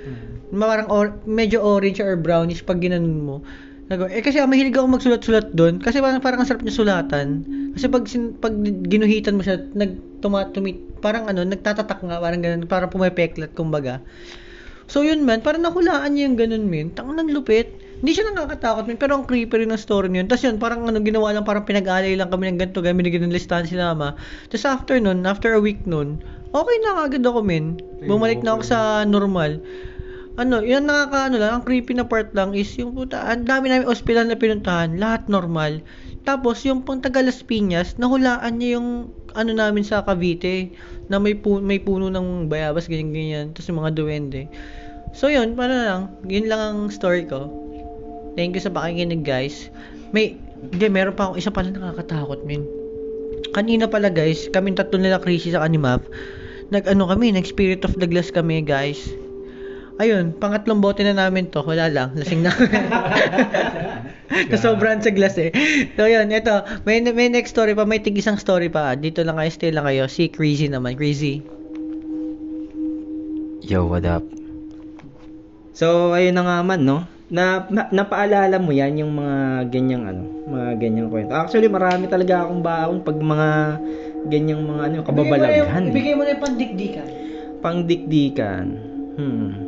parang 0.57 0.89
or, 0.89 1.21
medyo 1.29 1.61
orange 1.61 2.01
or 2.01 2.17
brownish 2.17 2.65
pag 2.65 2.81
ginanon 2.81 3.21
mo. 3.21 3.37
Nag- 3.89 4.13
eh 4.13 4.21
kasi 4.21 4.37
ah, 4.37 4.45
mahilig 4.45 4.77
ako 4.77 5.01
magsulat-sulat 5.01 5.57
doon 5.57 5.81
kasi 5.81 6.05
parang 6.05 6.21
parang 6.21 6.45
ang 6.45 6.49
sarap 6.49 6.61
niya 6.61 6.77
sulatan. 6.77 7.49
Kasi 7.73 7.89
pag 7.89 8.05
sin, 8.05 8.37
pag 8.37 8.53
ginuhitan 8.85 9.41
mo 9.41 9.41
siya, 9.41 9.65
nagtumatumit 9.73 11.01
parang 11.01 11.25
ano, 11.25 11.41
nagtatatak 11.41 12.05
nga 12.05 12.21
parang 12.21 12.45
ganun, 12.45 12.69
parang 12.69 12.93
pumepeklat 12.93 13.57
kumbaga. 13.57 14.05
So 14.89 15.05
yun 15.05 15.25
man, 15.25 15.41
parang 15.41 15.65
nahulaan 15.65 16.17
niya 16.17 16.29
yung 16.29 16.37
ganun 16.37 16.65
min. 16.69 16.93
Tang 16.93 17.13
ng 17.17 17.33
lupit. 17.33 17.81
Hindi 17.99 18.13
siya 18.15 18.29
nakakatakot 18.31 18.85
min, 18.87 19.01
pero 19.01 19.17
ang 19.19 19.25
creepy 19.27 19.65
rin 19.65 19.73
ng 19.73 19.81
story 19.81 20.07
niyon. 20.13 20.31
Tapos 20.31 20.47
yun, 20.47 20.57
parang 20.63 20.87
ano, 20.87 21.03
ginawa 21.03 21.35
lang, 21.35 21.43
parang 21.43 21.67
pinag-alay 21.67 22.15
lang 22.15 22.31
kami 22.31 22.47
ng 22.55 22.59
ganito, 22.63 22.79
kami 22.79 22.95
binigyan 23.03 23.27
ng 23.27 23.35
listahan 23.35 23.67
si 23.67 23.75
mama. 23.75 24.15
Tapos 24.53 24.65
after 24.69 24.97
nun, 25.03 25.27
after 25.27 25.51
a 25.57 25.61
week 25.61 25.83
nun, 25.83 26.23
okay 26.55 26.77
na 26.87 27.05
agad 27.09 27.27
ako 27.27 27.43
min. 27.43 27.81
Bumalik 28.07 28.47
na 28.47 28.55
ako 28.55 28.63
sa 28.63 28.79
normal 29.03 29.59
ano, 30.39 30.63
yun 30.63 30.87
nakaka 30.87 31.27
ano 31.27 31.37
lang, 31.43 31.51
ang 31.59 31.65
creepy 31.67 31.99
na 31.99 32.07
part 32.07 32.31
lang 32.31 32.55
is 32.55 32.71
yung 32.79 32.95
puta, 32.95 33.19
ang 33.27 33.43
dami 33.43 33.75
namin 33.75 33.91
ospital 33.91 34.31
na 34.31 34.39
pinuntahan, 34.39 34.95
lahat 34.95 35.27
normal. 35.27 35.83
Tapos 36.23 36.63
yung 36.63 36.87
pang 36.87 37.03
taga 37.03 37.27
Piñas, 37.27 37.99
nahulaan 37.99 38.63
niya 38.63 38.79
yung 38.79 39.11
ano 39.35 39.51
namin 39.51 39.83
sa 39.83 40.07
Cavite 40.07 40.71
na 41.11 41.19
may 41.19 41.35
pu- 41.35 41.61
may 41.61 41.83
puno 41.83 42.07
ng 42.07 42.47
bayabas 42.47 42.87
ganyan 42.87 43.11
ganyan, 43.11 43.47
tapos 43.51 43.67
yung 43.67 43.81
mga 43.83 43.93
duwende. 43.99 44.43
So 45.11 45.27
yun, 45.27 45.59
paano 45.59 45.75
lang, 45.75 46.03
yun 46.31 46.47
lang 46.47 46.61
ang 46.63 46.81
story 46.95 47.27
ko. 47.27 47.51
Thank 48.39 48.55
you 48.55 48.63
sa 48.63 48.71
pakikinig 48.71 49.27
guys. 49.27 49.75
May 50.15 50.39
hindi 50.63 50.87
meron 50.87 51.19
pa 51.19 51.29
akong 51.29 51.39
isa 51.43 51.51
pala 51.51 51.75
nakakatakot 51.75 52.47
min. 52.47 52.63
Kanina 53.51 53.91
pala 53.91 54.07
guys, 54.07 54.47
kaming 54.55 54.79
tatlo 54.79 55.03
nila 55.03 55.19
Chrissy 55.19 55.51
sa 55.51 55.67
Animap, 55.67 56.07
nag-ano 56.71 57.11
kami, 57.11 57.35
nag-Spirit 57.35 57.83
of 57.83 57.99
the 57.99 58.07
Glass 58.07 58.31
kami 58.31 58.63
guys. 58.63 59.11
Ayun, 59.99 60.31
pangatlong 60.39 60.79
bote 60.79 61.03
na 61.03 61.11
namin 61.11 61.51
to. 61.51 61.59
Wala 61.67 61.91
lang, 61.91 62.15
lasing 62.15 62.47
na. 62.47 62.55
Nasobrahan 64.47 65.03
sa 65.05 65.11
glass 65.11 65.35
eh. 65.43 65.51
So 65.99 66.07
yun, 66.07 66.31
ito. 66.31 66.55
May, 66.87 67.03
may 67.03 67.27
next 67.27 67.51
story 67.51 67.75
pa. 67.75 67.83
May 67.83 67.99
tig 67.99 68.15
isang 68.15 68.39
story 68.39 68.71
pa. 68.71 68.95
Dito 68.95 69.27
lang 69.27 69.43
kayo, 69.43 69.51
stay 69.51 69.75
lang 69.75 69.91
kayo. 69.91 70.07
Si 70.07 70.31
Crazy 70.31 70.71
naman. 70.71 70.95
Crazy. 70.95 71.43
Yo, 73.67 73.91
what 73.91 74.07
up? 74.07 74.23
So, 75.75 76.15
ayun 76.15 76.39
na 76.39 76.47
nga 76.47 76.63
man, 76.63 76.87
no? 76.87 77.03
Na, 77.29 77.67
na 77.69 77.91
napaalala 77.91 78.57
mo 78.63 78.71
yan 78.71 79.03
yung 79.03 79.19
mga 79.19 79.69
ganyang 79.69 80.09
ano, 80.09 80.23
mga 80.47 80.71
ganyang 80.81 81.09
kwento. 81.11 81.35
Actually, 81.35 81.69
marami 81.69 82.07
talaga 82.09 82.47
akong 82.47 82.63
baon 82.63 82.99
pag 83.03 83.19
mga 83.19 83.51
ganyang 84.31 84.63
mga 84.63 84.83
ano, 84.89 84.97
kababalaghan. 85.03 85.91
eh. 85.91 86.15
mo 86.15 86.23
na 86.23 86.33
yung 86.39 86.45
pandikdikan. 86.47 87.07
Pangdikdikan. 87.61 88.67
Hmm. 89.19 89.68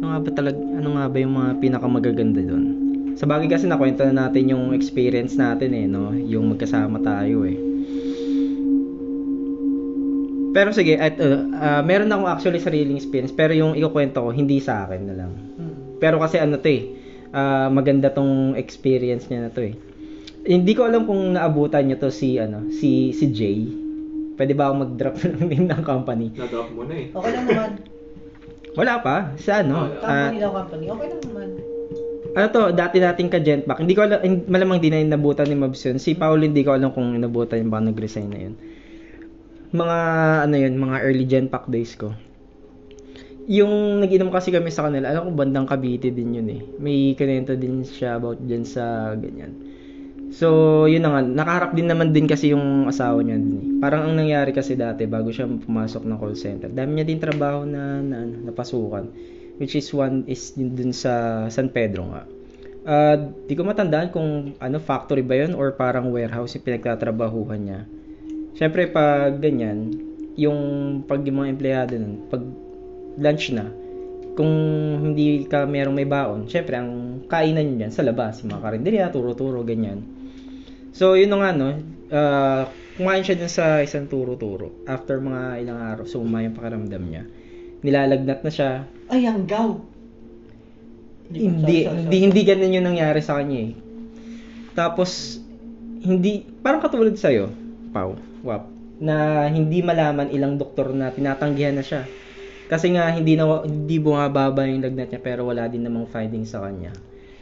Ano 0.00 0.16
nga 0.16 0.18
ba 0.24 0.30
talag 0.32 0.56
ano 0.56 0.88
nga 0.96 1.04
ba 1.12 1.16
yung 1.20 1.34
mga 1.36 1.50
pinakamagaganda 1.60 2.40
doon? 2.40 2.64
Sa 3.20 3.28
bagay 3.28 3.52
kasi 3.52 3.68
nakwento 3.68 4.00
na 4.08 4.24
natin 4.24 4.48
yung 4.48 4.72
experience 4.72 5.36
natin 5.36 5.76
eh, 5.76 5.84
no? 5.84 6.16
Yung 6.16 6.56
magkasama 6.56 7.04
tayo 7.04 7.44
eh. 7.44 7.60
Pero 10.56 10.72
sige, 10.72 10.96
at 10.96 11.20
uh, 11.20 11.46
uh, 11.52 11.82
meron 11.84 12.08
akong 12.08 12.32
actually 12.32 12.58
sariling 12.64 12.96
experience, 12.96 13.30
pero 13.30 13.52
yung 13.52 13.76
ikukwento 13.76 14.24
ko 14.24 14.32
hindi 14.32 14.56
sa 14.58 14.88
akin 14.88 15.02
na 15.04 15.14
lang. 15.14 15.32
Pero 16.00 16.16
kasi 16.16 16.40
ano 16.40 16.56
to 16.56 16.66
eh, 16.72 16.82
ah, 17.36 17.68
maganda 17.68 18.08
tong 18.08 18.56
experience 18.56 19.28
niya 19.28 19.46
na 19.46 19.50
to 19.52 19.62
eh. 19.62 19.76
Hindi 20.48 20.72
ko 20.72 20.88
alam 20.88 21.04
kung 21.04 21.36
naabutan 21.36 21.84
niyo 21.84 22.00
to 22.00 22.08
si 22.08 22.40
ano, 22.40 22.72
si 22.72 23.12
si 23.12 23.28
Jay. 23.30 23.68
Pwede 24.40 24.56
ba 24.56 24.72
ako 24.72 24.74
mag-drop 24.88 25.14
ng 25.28 25.44
name 25.44 25.68
ng 25.68 25.82
company? 25.84 26.32
Na-drop 26.32 26.72
mo 26.72 26.88
na 26.88 26.96
eh. 26.96 27.12
Okay 27.12 27.30
lang 27.36 27.44
naman. 27.44 27.99
Wala 28.78 29.02
pa. 29.02 29.34
Sa 29.40 29.62
ano? 29.62 29.90
ah, 30.02 30.30
Company 30.30 30.38
daw 30.38 30.52
company. 30.54 30.84
Okay 30.86 31.06
lang 31.10 31.22
naman. 31.26 31.48
ano 32.30 32.46
to, 32.54 32.62
dati 32.70 32.96
nating 33.02 33.30
ka-Gentback. 33.30 33.82
Hindi 33.82 33.94
ko 33.98 34.06
alam, 34.06 34.22
malamang 34.46 34.78
di 34.78 34.90
na 34.94 35.02
inabutan 35.02 35.50
ni 35.50 35.58
Mabs 35.58 35.82
yun. 35.82 35.98
Si 35.98 36.14
Paul, 36.14 36.46
hindi 36.46 36.62
ko 36.62 36.78
alam 36.78 36.94
kung 36.94 37.18
inabutan 37.18 37.66
yung 37.66 37.72
baka 37.74 37.90
nag-resign 37.90 38.30
na 38.30 38.38
yun. 38.38 38.54
Mga, 39.74 39.98
ano 40.46 40.54
yun, 40.54 40.74
mga 40.78 40.96
early 41.02 41.26
Genpack 41.26 41.66
days 41.66 41.98
ko. 41.98 42.14
Yung 43.50 43.98
nag-inom 43.98 44.30
kasi 44.30 44.54
kami 44.54 44.70
sa 44.70 44.86
kanila, 44.86 45.10
alam 45.10 45.26
ko 45.26 45.30
bandang 45.34 45.66
Cavite 45.66 46.14
din 46.14 46.38
yun 46.38 46.48
eh. 46.54 46.62
May 46.78 47.18
kinento 47.18 47.58
din 47.58 47.82
siya 47.82 48.22
about 48.22 48.38
dyan 48.46 48.62
sa 48.62 49.14
ganyan. 49.18 49.69
So, 50.30 50.86
yun 50.86 51.02
na 51.02 51.10
nga, 51.10 51.20
nakaharap 51.26 51.74
din 51.74 51.90
naman 51.90 52.14
din 52.14 52.30
kasi 52.30 52.54
yung 52.54 52.86
asawa 52.86 53.18
niya 53.18 53.38
eh. 53.38 53.82
Parang 53.82 54.06
ang 54.06 54.14
nangyari 54.14 54.54
kasi 54.54 54.78
dati, 54.78 55.02
bago 55.10 55.34
siya 55.34 55.50
pumasok 55.50 56.06
ng 56.06 56.18
call 56.22 56.38
center, 56.38 56.70
dami 56.70 56.98
niya 56.98 57.06
din 57.10 57.18
trabaho 57.18 57.66
na, 57.66 57.98
na 57.98 58.22
ano, 58.22 58.46
napasukan. 58.46 59.10
Which 59.58 59.74
is 59.74 59.90
one 59.90 60.24
is 60.30 60.54
dun 60.56 60.94
sa 60.94 61.44
San 61.50 61.68
Pedro 61.68 62.08
nga. 62.14 62.22
Ah, 62.86 63.18
di 63.20 63.52
ko 63.58 63.66
matandaan 63.66 64.08
kung 64.08 64.56
ano 64.56 64.76
factory 64.80 65.20
ba 65.20 65.36
yun 65.36 65.52
or 65.52 65.76
parang 65.76 66.08
warehouse 66.14 66.56
yung 66.56 66.64
pinagtatrabahuhan 66.64 67.60
niya. 67.60 67.80
Siyempre 68.56 68.88
pag 68.88 69.36
ganyan, 69.36 69.92
yung 70.40 70.58
pag 71.04 71.20
yung 71.26 71.44
mga 71.44 71.50
empleyado 71.52 71.92
nun, 72.00 72.24
pag 72.32 72.40
lunch 73.20 73.52
na, 73.52 73.68
kung 74.32 74.52
hindi 75.04 75.44
ka 75.44 75.68
merong 75.68 75.92
may 75.92 76.08
baon, 76.08 76.48
syempre 76.48 76.80
ang 76.80 77.20
kainan 77.28 77.68
nyo 77.68 77.76
dyan 77.84 77.92
sa 77.92 78.06
labas, 78.06 78.40
mga 78.40 78.62
karinderya, 78.64 79.12
turo-turo, 79.12 79.60
ganyan. 79.60 80.19
So, 80.90 81.14
yun 81.14 81.32
nga, 81.34 81.50
no, 81.54 81.78
ah, 82.10 82.66
kumain 82.98 83.24
siya 83.24 83.38
dun 83.38 83.50
sa 83.50 83.80
isang 83.80 84.10
turo-turo. 84.10 84.84
After 84.84 85.16
mga 85.22 85.64
ilang 85.64 85.78
araw, 85.78 86.04
sumama 86.04 86.44
yung 86.44 86.56
pakiramdam 86.56 87.04
niya. 87.06 87.24
Nilalagnat 87.80 88.40
na 88.44 88.52
siya, 88.52 88.70
Ay, 89.08 89.24
ang 89.24 89.48
gaw. 89.48 89.80
hindi, 91.30 91.86
hindi, 91.86 92.16
hindi 92.26 92.40
ganun 92.42 92.76
yung 92.76 92.88
nangyari 92.90 93.22
sa 93.22 93.38
kanya 93.38 93.70
eh. 93.70 93.72
Tapos, 94.74 95.40
hindi, 96.02 96.44
parang 96.60 96.82
katulad 96.82 97.14
sa'yo, 97.14 97.48
Pau, 97.94 98.18
Wap. 98.46 98.68
na 99.00 99.48
hindi 99.48 99.80
malaman 99.80 100.28
ilang 100.28 100.60
doktor 100.60 100.92
na 100.92 101.08
tinatanggihan 101.08 101.74
na 101.74 101.84
siya. 101.86 102.04
Kasi 102.70 102.94
nga 102.94 103.10
hindi 103.10 103.34
na 103.34 103.66
hindi 103.66 103.98
bumababa 103.98 104.62
yung 104.62 104.78
lagnat 104.78 105.10
niya 105.10 105.18
pero 105.18 105.42
wala 105.50 105.66
din 105.66 105.82
namang 105.82 106.06
findings 106.06 106.54
sa 106.54 106.62
kanya. 106.62 106.94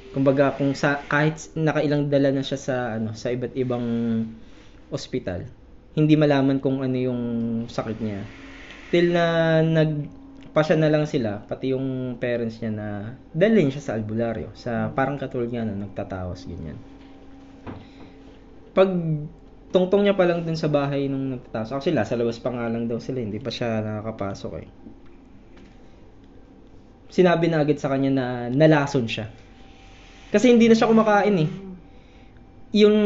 Kumbaga 0.08 0.56
kung 0.56 0.72
sa 0.72 1.04
kahit 1.04 1.52
nakailang 1.52 2.08
dala 2.08 2.32
na 2.32 2.40
siya 2.40 2.58
sa 2.58 2.76
ano 2.96 3.12
sa 3.12 3.28
iba't 3.28 3.52
ibang 3.54 3.86
ospital, 4.88 5.44
hindi 5.92 6.16
malaman 6.16 6.58
kung 6.64 6.80
ano 6.80 6.96
yung 6.96 7.22
sakit 7.68 7.98
niya. 8.00 8.24
Till 8.88 9.12
na 9.12 9.60
nag 9.60 10.08
pasya 10.56 10.80
na 10.80 10.88
lang 10.88 11.04
sila, 11.04 11.44
pati 11.44 11.76
yung 11.76 12.16
parents 12.16 12.58
niya 12.58 12.72
na 12.72 12.88
dalhin 13.36 13.68
siya 13.68 13.84
sa 13.84 13.94
albularyo, 13.94 14.50
sa 14.56 14.90
parang 14.90 15.20
katulad 15.20 15.52
nga 15.52 15.62
na 15.62 15.76
nagtatawas 15.76 16.48
ganyan. 16.48 16.80
Pag 18.72 18.90
tungtong 19.68 20.08
niya 20.08 20.16
pa 20.16 20.24
lang 20.24 20.42
dun 20.42 20.56
sa 20.56 20.72
bahay 20.72 21.06
nung 21.06 21.36
nagtatawas, 21.36 21.76
actually 21.76 22.00
sa 22.00 22.16
labas 22.16 22.40
pa 22.40 22.50
nga 22.50 22.66
lang 22.66 22.88
daw 22.88 22.96
sila, 22.96 23.20
hindi 23.20 23.38
pa 23.38 23.52
siya 23.52 23.84
nakakapasok 23.84 24.52
eh. 24.58 24.68
Sinabi 27.12 27.46
na 27.48 27.64
agad 27.64 27.78
sa 27.80 27.92
kanya 27.92 28.10
na 28.12 28.26
nalason 28.48 29.04
siya. 29.04 29.28
Kasi 30.28 30.52
hindi 30.52 30.68
na 30.68 30.76
siya 30.76 30.90
kumakain 30.90 31.36
eh. 31.40 31.48
Yung 32.76 32.96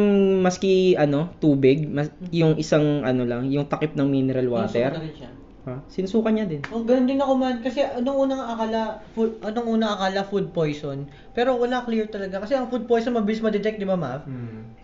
maski 0.43 0.99
ano, 0.99 1.31
tubig, 1.39 1.87
mas, 1.87 2.11
yung 2.35 2.59
isang 2.59 3.07
ano 3.07 3.23
lang, 3.23 3.47
yung 3.47 3.71
takip 3.71 3.95
ng 3.95 4.09
mineral 4.11 4.51
water. 4.51 4.99
Ha? 5.63 5.79
Sinusukan 5.87 6.35
niya 6.35 6.51
din. 6.51 6.59
Oh, 6.75 6.83
ganun 6.83 7.07
din 7.07 7.23
ako 7.23 7.39
man. 7.39 7.63
Kasi 7.63 7.87
anong 7.87 8.27
unang 8.27 8.43
akala, 8.43 8.99
food, 9.15 9.39
anong 9.47 9.79
unang 9.79 9.95
akala 9.95 10.27
food 10.27 10.51
poison. 10.51 11.07
Pero 11.31 11.55
wala 11.55 11.87
clear 11.87 12.11
talaga. 12.11 12.43
Kasi 12.43 12.59
ang 12.59 12.67
food 12.67 12.91
poison 12.91 13.15
mabilis 13.15 13.39
ma-detect, 13.39 13.79
di 13.79 13.87
ba, 13.87 13.95
Mav? 13.95 14.27
Hmm. 14.27 14.75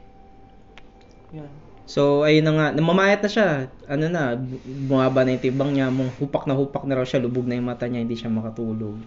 Yan. 1.34 1.50
So, 1.88 2.22
ayun 2.22 2.46
na 2.46 2.52
nga, 2.54 2.66
namamayat 2.76 3.24
na 3.24 3.30
siya. 3.32 3.48
Ano 3.90 4.06
na, 4.06 4.38
bu- 4.38 4.62
bumaba 4.86 5.26
na 5.26 5.34
yung 5.34 5.42
tibang 5.42 5.72
niya, 5.74 5.90
hupak 5.90 6.46
na 6.46 6.54
hupak 6.54 6.84
na 6.86 7.00
raw 7.00 7.06
siya, 7.08 7.24
lubog 7.24 7.48
na 7.48 7.58
yung 7.58 7.66
mata 7.66 7.90
niya, 7.90 8.04
hindi 8.04 8.14
siya 8.14 8.30
makatulog. 8.30 9.02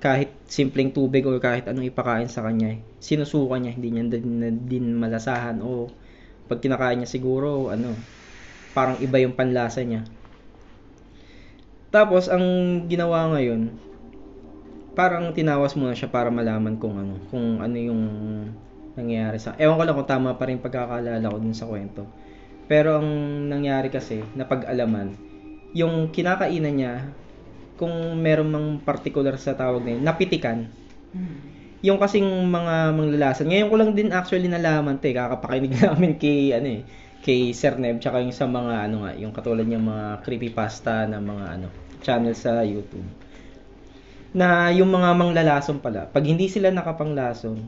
Kahit 0.00 0.32
simpleng 0.48 0.96
tubig 0.96 1.28
or 1.28 1.36
kahit 1.36 1.68
anong 1.68 1.92
ipakain 1.92 2.26
sa 2.26 2.40
kanya, 2.40 2.80
sinusukan 3.04 3.60
niya, 3.60 3.76
hindi 3.76 3.88
niya 3.92 4.04
din, 4.08 4.40
din 4.64 4.96
malasahan 4.96 5.60
o 5.60 5.92
pag 6.48 6.64
kinakain 6.64 7.04
niya 7.04 7.10
siguro, 7.12 7.68
ano, 7.68 7.94
parang 8.72 8.96
iba 9.04 9.20
yung 9.20 9.36
panlasa 9.36 9.84
niya. 9.84 10.08
Tapos, 11.92 12.32
ang 12.32 12.42
ginawa 12.88 13.28
ngayon, 13.36 13.70
parang 14.96 15.30
tinawas 15.36 15.76
muna 15.78 15.94
siya 15.94 16.10
para 16.10 16.32
malaman 16.32 16.80
kung 16.80 16.96
ano, 16.98 17.14
kung 17.30 17.60
ano 17.62 17.76
yung 17.76 18.02
nangyayari 18.98 19.38
sa... 19.38 19.54
Ewan 19.58 19.78
ko 19.78 19.82
lang 19.86 19.96
kung 19.98 20.10
tama 20.10 20.30
pa 20.34 20.48
rin 20.48 20.58
pagkakalala 20.58 21.22
ko 21.22 21.38
dun 21.38 21.54
sa 21.54 21.68
kwento. 21.68 22.06
Pero 22.70 23.02
ang 23.02 23.08
nangyari 23.50 23.90
kasi, 23.90 24.22
napag-alaman, 24.38 25.14
yung 25.74 26.10
kinakainan 26.10 26.74
niya, 26.74 26.94
kung 27.80 28.20
meron 28.20 28.52
mang 28.52 28.68
particular 28.84 29.40
sa 29.40 29.56
tawag 29.56 29.80
na 29.80 29.96
yun, 29.96 30.04
napitikan. 30.04 30.68
Yung 31.80 31.96
kasing 31.96 32.28
mga 32.52 32.92
manglalasan. 32.92 33.48
Ngayon 33.48 33.68
ko 33.72 33.76
lang 33.80 33.90
din 33.96 34.12
actually 34.12 34.52
nalaman, 34.52 35.00
te, 35.00 35.16
kakapakinig 35.16 35.72
namin 35.80 36.20
kay, 36.20 36.52
ano 36.52 36.68
eh, 36.68 36.82
kay 37.24 37.56
Sir 37.56 37.80
Neb, 37.80 38.04
tsaka 38.04 38.20
yung 38.20 38.36
sa 38.36 38.44
mga, 38.44 38.84
ano 38.84 39.08
nga, 39.08 39.16
yung 39.16 39.32
katulad 39.32 39.64
niya 39.64 39.80
mga 39.80 40.20
creepypasta 40.20 41.08
na 41.08 41.24
mga, 41.24 41.44
ano, 41.56 41.66
channel 42.04 42.36
sa 42.36 42.60
YouTube. 42.60 43.08
Na 44.36 44.68
yung 44.68 44.92
mga 44.92 45.16
manglalason 45.16 45.80
pala, 45.80 46.04
pag 46.04 46.28
hindi 46.28 46.52
sila 46.52 46.68
nakapanglason, 46.68 47.64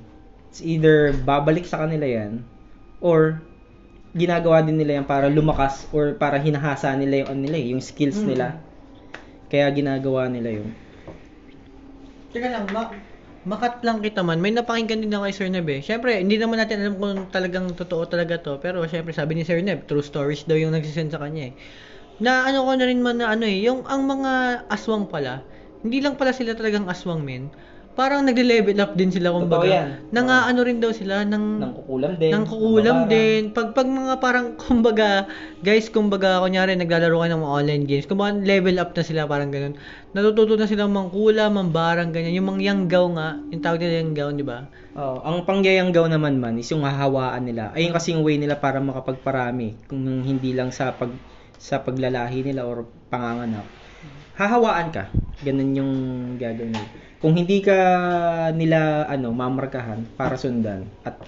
it's 0.52 0.60
either 0.60 1.16
babalik 1.24 1.64
sa 1.64 1.88
kanila 1.88 2.04
yan, 2.04 2.44
or 3.00 3.40
ginagawa 4.12 4.60
din 4.60 4.76
nila 4.76 5.00
yan 5.00 5.06
para 5.08 5.32
lumakas 5.32 5.88
or 5.88 6.12
para 6.20 6.36
hinahasa 6.36 6.92
nila 7.00 7.24
yung 7.24 7.28
ano 7.32 7.40
nila, 7.48 7.56
eh, 7.56 7.66
yung 7.72 7.80
skills 7.80 8.20
nila. 8.28 8.60
Kaya 9.52 9.68
ginagawa 9.76 10.32
nila 10.32 10.48
yun. 10.64 10.72
Teka 12.32 12.48
lang, 12.48 12.64
ma 12.72 12.88
makat 13.44 13.84
lang 13.84 14.00
kita 14.00 14.24
man. 14.24 14.40
May 14.40 14.56
napakinggan 14.56 15.04
din 15.04 15.12
ako 15.12 15.28
kay 15.28 15.34
Sir 15.36 15.48
Neb 15.52 15.68
eh. 15.68 15.80
Siyempre, 15.84 16.16
hindi 16.24 16.40
naman 16.40 16.56
natin 16.56 16.80
alam 16.80 16.94
kung 16.96 17.28
talagang 17.28 17.66
totoo 17.76 18.08
talaga 18.08 18.40
to. 18.40 18.56
Pero 18.64 18.80
siyempre, 18.88 19.12
sabi 19.12 19.36
ni 19.36 19.44
Sir 19.44 19.60
Neb, 19.60 19.84
true 19.84 20.00
stories 20.00 20.48
daw 20.48 20.56
yung 20.56 20.72
nagsisend 20.72 21.12
sa 21.12 21.20
kanya 21.20 21.52
eh. 21.52 21.54
Na 22.24 22.48
ano 22.48 22.64
ko 22.64 22.72
na 22.78 22.86
rin 22.88 23.00
man 23.04 23.20
na 23.20 23.34
ano 23.34 23.44
eh, 23.44 23.58
yung 23.66 23.84
ang 23.84 24.08
mga 24.08 24.32
aswang 24.72 25.04
pala, 25.10 25.44
hindi 25.84 25.98
lang 26.00 26.16
pala 26.16 26.32
sila 26.32 26.56
talagang 26.56 26.86
aswang 26.88 27.20
men. 27.26 27.50
Parang 27.92 28.24
nagle-level 28.24 28.80
up 28.80 28.96
din 28.96 29.12
sila 29.12 29.28
Totoo 29.28 29.44
kumbaga. 29.44 29.68
yan. 29.68 29.88
Nang 30.08 30.32
ano 30.32 30.64
rin 30.64 30.80
daw 30.80 30.96
sila 30.96 31.28
ng 31.28 31.44
Nang 31.60 31.76
kukulam 31.76 32.16
din. 32.16 32.32
nang 32.32 32.48
kukulam 32.48 32.98
din. 33.04 33.52
Pag 33.52 33.76
pag 33.76 33.84
mga 33.84 34.16
parang 34.16 34.56
kumbaga, 34.64 35.28
guys, 35.60 35.92
kumbaga 35.92 36.40
kunyari 36.40 36.72
naglalaro 36.72 37.20
kayo 37.20 37.36
ng 37.36 37.42
mga 37.44 37.52
online 37.52 37.84
games, 37.84 38.08
kumbaga 38.08 38.40
level 38.40 38.80
up 38.80 38.96
na 38.96 39.02
sila 39.04 39.28
parang 39.28 39.52
ganun. 39.52 39.76
Natututo 40.16 40.56
na 40.56 40.64
silang 40.64 40.88
mangkula, 40.88 41.52
mambarang 41.52 42.16
ganyan. 42.16 42.40
Yung 42.40 42.48
mga 42.48 42.60
yanggaw 42.72 43.04
nga, 43.12 43.28
yung 43.52 43.60
tawag 43.60 43.84
nila 43.84 43.94
yanggaw, 44.00 44.28
di 44.32 44.44
ba? 44.44 44.58
Oh, 44.92 45.20
ang 45.20 45.44
pangyayanggaw 45.44 46.08
naman 46.08 46.36
man 46.36 46.56
is 46.56 46.72
yung 46.72 46.84
hahawaan 46.84 47.44
nila. 47.44 47.76
Ayun 47.76 47.92
kasi 47.92 48.16
yung 48.16 48.24
way 48.24 48.40
nila 48.40 48.56
para 48.56 48.80
makapagparami 48.80 49.76
kung 49.84 50.00
hindi 50.24 50.56
lang 50.56 50.72
sa 50.72 50.96
pag 50.96 51.12
sa 51.60 51.78
paglalahi 51.78 52.40
nila 52.42 52.64
or 52.64 52.88
panganganak. 53.06 53.68
Hahawaan 54.32 54.88
ka. 54.90 55.12
Ganun 55.44 55.76
yung 55.76 55.92
gagawin 56.36 56.72
nila. 56.72 56.88
Kung 57.22 57.38
hindi 57.38 57.62
ka 57.62 57.78
nila 58.50 59.06
ano 59.06 59.30
mamarkahan 59.30 60.18
para 60.18 60.34
sundan 60.34 60.90
at 61.06 61.22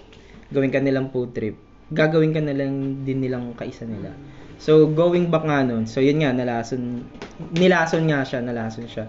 gawin 0.51 0.75
ka 0.75 0.83
nilang 0.83 1.15
food 1.15 1.31
trip, 1.31 1.55
gagawin 1.95 2.35
ka 2.35 2.43
na 2.43 2.51
lang 2.51 3.07
din 3.07 3.23
nilang 3.23 3.55
kaisa 3.55 3.87
nila. 3.87 4.11
So 4.59 4.91
going 4.91 5.31
back 5.31 5.47
nga 5.47 5.63
nun, 5.63 5.87
so 5.87 6.03
yun 6.03 6.19
nga 6.19 6.35
nalason 6.35 7.07
nilason 7.55 8.11
nga 8.11 8.27
siya, 8.27 8.43
nalason 8.43 8.91
siya. 8.91 9.07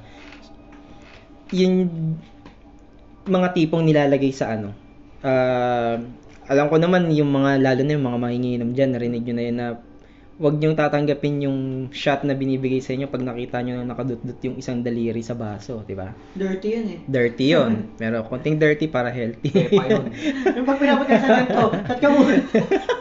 Yun 1.50 1.90
mga 3.26 3.58
tipong 3.58 3.82
nilalagay 3.82 4.30
sa 4.30 4.54
ano. 4.54 4.70
Ah, 5.26 5.98
alam 6.46 6.70
ko 6.70 6.78
naman 6.78 7.10
yung 7.10 7.34
mga 7.34 7.66
lalo 7.66 7.82
na 7.82 7.98
yung 7.98 8.06
mga 8.06 8.22
manginginom 8.22 8.70
diyan, 8.78 8.90
narinig 8.94 9.26
niyo 9.26 9.34
na 9.34 9.44
yun 9.50 9.58
na 9.58 9.68
wag 10.36 10.60
niyong 10.60 10.76
tatanggapin 10.76 11.48
yung 11.48 11.60
shot 11.96 12.28
na 12.28 12.36
binibigay 12.36 12.84
sa 12.84 12.92
inyo 12.92 13.08
pag 13.08 13.24
nakita 13.24 13.64
niyo 13.64 13.80
na 13.80 13.96
nakadut-dut 13.96 14.36
yung 14.44 14.60
isang 14.60 14.84
daliri 14.84 15.24
sa 15.24 15.32
baso, 15.32 15.80
di 15.88 15.96
ba? 15.96 16.12
Dirty 16.36 16.68
yun 16.76 16.86
eh. 16.92 17.00
Dirty 17.08 17.46
yon. 17.56 17.72
Pero 18.02 18.28
konting 18.28 18.60
dirty 18.60 18.92
para 18.92 19.08
healthy. 19.16 19.48
Pepa 19.48 19.84
yun. 19.88 20.12
yung 20.60 20.68
pag 20.68 20.80
pinapagkasalan 20.84 21.46
to, 21.48 21.66
cut 21.88 22.00
ka 22.04 22.08
muna. 22.12 22.36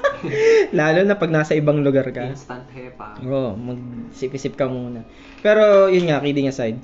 Lalo 0.79 1.01
na 1.03 1.19
pag 1.19 1.35
nasa 1.35 1.59
ibang 1.59 1.83
lugar 1.83 2.07
ka. 2.15 2.31
Instant 2.31 2.71
hepa. 2.71 3.19
Oo, 3.27 3.59
magsip-isip 3.59 4.55
ka 4.55 4.71
muna. 4.71 5.03
Pero 5.43 5.91
yun 5.91 6.07
nga, 6.07 6.23
kidding 6.23 6.47
aside, 6.47 6.79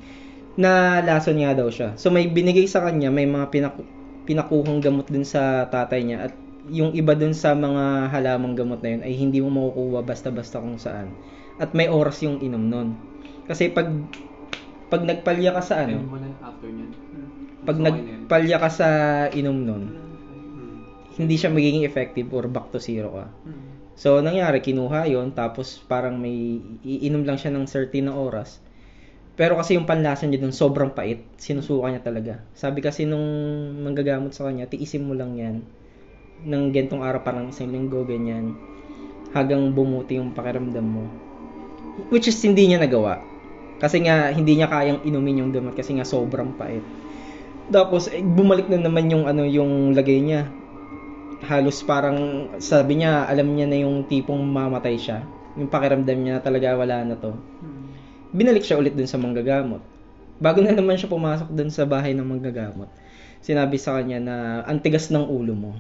na 0.58 0.98
lason 0.98 1.38
nga 1.38 1.54
daw 1.54 1.70
siya. 1.70 1.94
So 1.94 2.10
may 2.10 2.26
binigay 2.26 2.66
sa 2.66 2.82
kanya, 2.82 3.14
may 3.14 3.24
mga 3.24 3.54
pinak- 3.54 3.86
pinakuhang 4.26 4.82
gamot 4.82 5.06
dun 5.06 5.22
sa 5.22 5.70
tatay 5.70 6.02
niya 6.02 6.26
at 6.26 6.34
yung 6.70 6.94
iba 6.94 7.18
dun 7.18 7.34
sa 7.34 7.52
mga 7.52 8.14
halamang 8.14 8.54
gamot 8.54 8.78
na 8.80 8.90
yun 8.94 9.02
ay 9.02 9.12
hindi 9.18 9.42
mo 9.42 9.50
makukuha 9.50 10.06
basta-basta 10.06 10.62
kung 10.62 10.78
saan. 10.78 11.10
At 11.58 11.74
may 11.74 11.90
oras 11.90 12.22
yung 12.22 12.38
inom 12.40 12.70
nun. 12.70 12.88
Kasi 13.50 13.74
pag 13.74 13.90
pag 14.90 15.02
nagpalya 15.02 15.50
ka 15.54 15.62
sa 15.62 15.84
Ano 15.84 16.06
pag 17.60 17.76
nagpalya 17.76 18.56
ka 18.56 18.70
sa 18.72 18.88
inom 19.34 19.58
nun, 19.66 19.84
Hmm. 19.90 20.78
hindi 21.20 21.36
siya 21.36 21.52
magiging 21.52 21.84
effective 21.84 22.30
or 22.32 22.48
back 22.48 22.72
to 22.72 22.80
zero 22.80 23.12
ka. 23.12 23.26
Hmm. 23.44 23.68
So, 24.00 24.24
nangyari, 24.24 24.64
kinuha 24.64 25.12
yon 25.12 25.36
tapos 25.36 25.76
parang 25.84 26.16
may 26.16 26.56
iinom 26.80 27.28
lang 27.28 27.36
siya 27.36 27.52
ng 27.52 27.68
certain 27.68 28.08
na 28.08 28.16
oras. 28.16 28.64
Pero 29.36 29.60
kasi 29.60 29.76
yung 29.76 29.84
panlasa 29.84 30.24
niya 30.24 30.40
dun 30.40 30.56
sobrang 30.56 30.96
pait, 30.96 31.20
sinusuka 31.36 31.92
niya 31.92 32.00
talaga. 32.00 32.34
Sabi 32.56 32.80
kasi 32.80 33.04
nung 33.04 33.28
manggagamot 33.84 34.32
sa 34.32 34.48
kanya, 34.48 34.64
tiisin 34.72 35.04
mo 35.04 35.12
lang 35.12 35.36
yan 35.36 35.60
ng 36.46 36.72
gentong 36.72 37.02
araw 37.04 37.20
parang 37.20 37.52
isang 37.52 37.72
linggo, 37.72 38.04
ganyan. 38.04 38.56
Hanggang 39.30 39.70
bumuti 39.72 40.18
yung 40.18 40.34
pakiramdam 40.34 40.84
mo. 40.84 41.04
Which 42.08 42.26
is 42.26 42.38
hindi 42.42 42.70
niya 42.70 42.82
nagawa. 42.82 43.22
Kasi 43.80 44.04
nga, 44.04 44.28
hindi 44.32 44.60
niya 44.60 44.68
kayang 44.68 45.04
inumin 45.08 45.40
yung 45.40 45.52
gamot 45.52 45.72
kasi 45.72 45.96
nga 45.96 46.04
sobrang 46.04 46.56
pait. 46.56 46.84
Tapos, 47.70 48.10
eh, 48.10 48.20
bumalik 48.20 48.68
na 48.68 48.82
naman 48.82 49.08
yung 49.08 49.24
ano 49.30 49.46
yung 49.46 49.94
lagay 49.94 50.20
niya 50.20 50.50
halos 51.44 51.80
parang 51.80 52.50
sabi 52.60 53.00
niya 53.00 53.24
alam 53.24 53.48
niya 53.56 53.64
na 53.64 53.80
yung 53.80 54.04
tipong 54.04 54.40
mamatay 54.44 55.00
siya 55.00 55.24
yung 55.56 55.72
pakiramdam 55.72 56.18
niya 56.20 56.38
na 56.38 56.42
talaga 56.44 56.76
wala 56.76 57.00
na 57.00 57.16
to 57.16 57.32
binalik 58.30 58.62
siya 58.62 58.76
ulit 58.76 58.92
dun 58.92 59.08
sa 59.08 59.16
manggagamot 59.16 59.80
bago 60.36 60.60
na 60.60 60.76
naman 60.76 61.00
siya 61.00 61.08
pumasok 61.08 61.48
dun 61.48 61.72
sa 61.72 61.88
bahay 61.88 62.12
ng 62.12 62.24
manggagamot 62.28 62.92
sinabi 63.40 63.80
sa 63.80 63.96
kanya 63.96 64.20
na 64.20 64.36
ang 64.68 64.84
tigas 64.84 65.08
ng 65.08 65.24
ulo 65.24 65.56
mo 65.56 65.72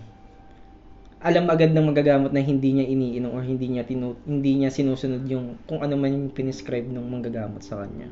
alam 1.20 1.44
agad 1.52 1.70
ng 1.76 1.84
manggagamot 1.84 2.32
na 2.32 2.40
hindi 2.40 2.72
niya 2.76 2.86
iniinom 2.88 3.32
or 3.36 3.44
hindi 3.44 3.66
niya 3.68 3.84
tinu- 3.84 4.20
hindi 4.24 4.50
niya 4.60 4.70
sinusunod 4.72 5.24
yung 5.28 5.60
kung 5.68 5.84
ano 5.84 5.94
man 6.00 6.12
yung 6.16 6.26
pinescribe 6.32 6.88
ng 6.88 7.04
manggagamot 7.04 7.60
sa 7.60 7.84
kanya 7.84 8.08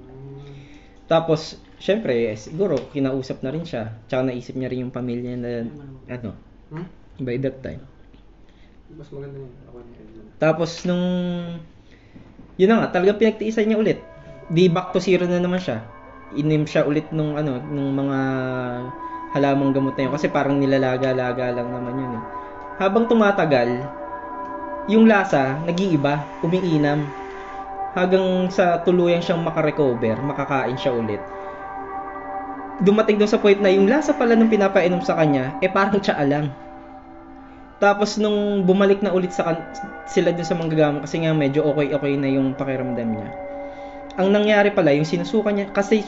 tapos 1.09 1.57
syempre 1.81 2.29
eh, 2.29 2.37
siguro 2.37 2.77
kinausap 2.92 3.40
na 3.40 3.51
rin 3.55 3.64
siya 3.64 3.97
tsaka 4.12 4.29
naisip 4.29 4.55
niya 4.57 4.68
rin 4.68 4.85
yung 4.88 4.94
pamilya 4.94 5.35
na 5.37 5.51
ano 6.09 6.33
Hmm? 6.68 6.85
by 7.25 7.40
that 7.40 7.64
time 7.64 7.81
Mas 8.92 9.09
maganda 9.09 9.40
yun. 9.40 9.53
Ako 9.68 9.81
tapos 10.37 10.85
nung 10.85 11.05
Yun 12.59 12.68
na 12.75 12.77
nga, 12.83 12.99
talaga 12.99 13.18
pinagtiisan 13.23 13.71
niya 13.71 13.79
ulit. 13.79 13.99
Di 14.51 14.66
back 14.66 14.90
to 14.90 14.99
zero 14.99 15.25
na 15.31 15.38
naman 15.38 15.62
siya. 15.62 15.79
Inim 16.35 16.66
siya 16.66 16.83
ulit 16.85 17.07
nung 17.14 17.38
ano, 17.38 17.62
nung 17.71 17.94
mga 17.94 18.18
halamang 19.35 19.71
gamot 19.75 19.94
na 19.97 20.09
yun. 20.09 20.12
Kasi 20.14 20.27
parang 20.33 20.57
nilalaga-laga 20.59 21.53
lang 21.55 21.68
naman 21.73 21.94
yun 21.97 22.12
eh. 22.18 22.25
Habang 22.79 23.11
tumatagal, 23.11 23.83
yung 24.87 25.11
lasa, 25.11 25.59
nag-iiba, 25.67 26.23
umiinam. 26.47 27.11
Hanggang 27.99 28.47
sa 28.55 28.79
tuluyan 28.87 29.19
siyang 29.19 29.43
makarecover, 29.43 30.14
makakain 30.23 30.79
siya 30.79 30.95
ulit. 30.95 31.19
Dumating 32.79 33.19
daw 33.19 33.27
sa 33.27 33.43
point 33.43 33.59
na 33.59 33.75
yung 33.75 33.91
lasa 33.91 34.14
pala 34.14 34.38
nung 34.38 34.47
pinapainom 34.47 35.03
sa 35.03 35.19
kanya, 35.19 35.59
eh 35.59 35.67
parang 35.67 35.99
tsaa 35.99 36.23
lang. 36.23 36.55
Tapos 37.83 38.14
nung 38.14 38.62
bumalik 38.62 39.03
na 39.03 39.11
ulit 39.11 39.35
sa 39.35 39.51
kan- 39.51 39.67
sila 40.07 40.31
dun 40.31 40.47
sa 40.47 40.55
manggagamot 40.55 41.03
kasi 41.03 41.19
nga 41.23 41.35
medyo 41.35 41.67
okay-okay 41.67 42.14
na 42.14 42.31
yung 42.31 42.55
pakiramdam 42.55 43.11
niya. 43.11 43.29
Ang 44.23 44.31
nangyari 44.31 44.71
pala, 44.71 44.95
yung 44.95 45.07
sinusuka 45.07 45.51
niya, 45.51 45.67
kasi 45.75 46.07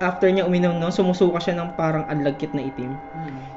after 0.00 0.28
niya 0.28 0.44
uminom 0.44 0.76
no, 0.76 0.92
sumusuka 0.92 1.40
siya 1.40 1.56
ng 1.56 1.76
parang 1.76 2.04
anlagkit 2.12 2.52
na 2.52 2.64
itim. 2.68 2.92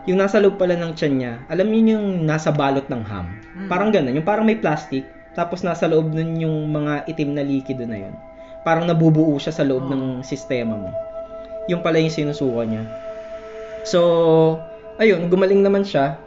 Yung 0.08 0.20
nasa 0.20 0.40
loob 0.40 0.56
pala 0.56 0.80
ng 0.80 0.96
tiyan 0.96 1.14
niya, 1.20 1.34
alam 1.52 1.68
niyo 1.68 2.00
yung 2.00 2.24
nasa 2.24 2.50
balot 2.50 2.88
ng 2.88 3.04
ham. 3.04 3.28
Parang 3.68 3.92
ganun, 3.92 4.16
yung 4.16 4.28
parang 4.28 4.48
may 4.48 4.56
plastic, 4.56 5.04
tapos 5.36 5.62
nasa 5.62 5.86
loob 5.92 6.16
nun 6.16 6.40
yung 6.40 6.72
mga 6.72 7.08
itim 7.12 7.36
na 7.36 7.44
likido 7.44 7.84
na 7.84 8.08
yun. 8.08 8.16
Parang 8.64 8.88
nabubuo 8.88 9.36
siya 9.40 9.56
sa 9.56 9.64
loob 9.68 9.88
ng 9.92 10.24
sistema 10.24 10.76
mo. 10.76 10.92
Yung 11.68 11.84
pala 11.84 12.00
yung 12.00 12.12
sinusuka 12.12 12.64
niya. 12.66 12.84
So, 13.88 14.00
ayun, 15.00 15.28
gumaling 15.32 15.64
naman 15.64 15.84
siya. 15.88 16.20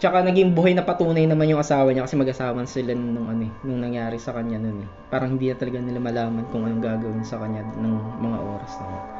Tsaka 0.00 0.24
naging 0.24 0.56
buhay 0.56 0.72
na 0.72 0.80
patunay 0.80 1.28
naman 1.28 1.52
yung 1.52 1.60
asawa 1.60 1.92
niya 1.92 2.08
kasi 2.08 2.16
mag-asawa 2.16 2.64
sila 2.64 2.96
nung 2.96 3.28
ano 3.28 3.44
eh, 3.44 3.52
nung 3.68 3.84
nangyari 3.84 4.16
sa 4.16 4.32
kanya 4.32 4.56
nun 4.56 4.88
eh. 4.88 4.88
Parang 5.12 5.36
hindi 5.36 5.52
na 5.52 5.60
talaga 5.60 5.76
nila 5.76 6.00
malaman 6.00 6.48
kung 6.48 6.64
anong 6.64 6.80
gagawin 6.80 7.20
sa 7.20 7.36
kanya 7.36 7.60
ng 7.76 7.94
mga 8.24 8.38
oras 8.40 8.72
na 8.80 8.86
yun. 8.88 9.19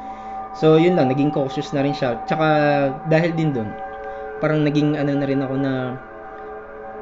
So, 0.51 0.75
yun 0.75 0.99
lang, 0.99 1.07
naging 1.07 1.31
cautious 1.31 1.71
na 1.71 1.83
rin 1.83 1.95
siya. 1.95 2.19
Tsaka 2.27 2.47
dahil 3.07 3.31
din 3.31 3.55
doon, 3.55 3.71
parang 4.43 4.65
naging 4.67 4.99
ano 4.99 5.11
na 5.15 5.27
rin 5.27 5.39
ako 5.39 5.55
na 5.55 5.71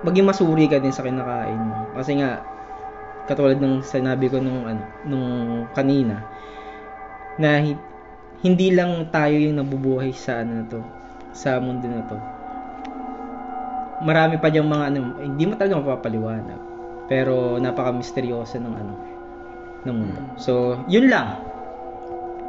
maging 0.05 0.27
masuri 0.29 0.69
ka 0.69 0.77
din 0.77 0.93
sa 0.93 1.01
kinakain 1.03 1.57
mo. 1.57 1.89
Kasi 1.97 2.21
nga, 2.21 2.45
katulad 3.25 3.57
ng 3.57 3.81
sinabi 3.81 4.29
ko 4.29 4.37
nung 4.37 4.69
ano, 4.69 4.83
nung 5.05 5.27
kanina, 5.73 6.21
na 7.39 7.57
hi- 7.63 7.81
hindi 8.43 8.71
lang 8.71 9.07
tayo 9.11 9.35
yung 9.35 9.59
nabubuhay 9.59 10.13
sa 10.15 10.45
ano 10.45 10.63
na 10.63 10.65
to, 10.67 10.79
sa 11.35 11.59
mundo 11.59 11.87
na 11.89 12.03
to. 12.05 12.17
Marami 13.99 14.39
pa 14.39 14.47
diyang 14.47 14.69
mga 14.69 14.85
ano, 14.93 14.97
hindi 15.19 15.43
mo 15.43 15.59
talaga 15.59 15.79
mapapaliwanag. 15.83 16.59
Pero 17.11 17.57
napaka-misteryoso 17.59 18.61
ng 18.61 18.75
ano, 18.77 18.93
ng 19.83 19.95
mundo. 19.95 20.21
So, 20.39 20.79
yun 20.87 21.11
lang. 21.11 21.48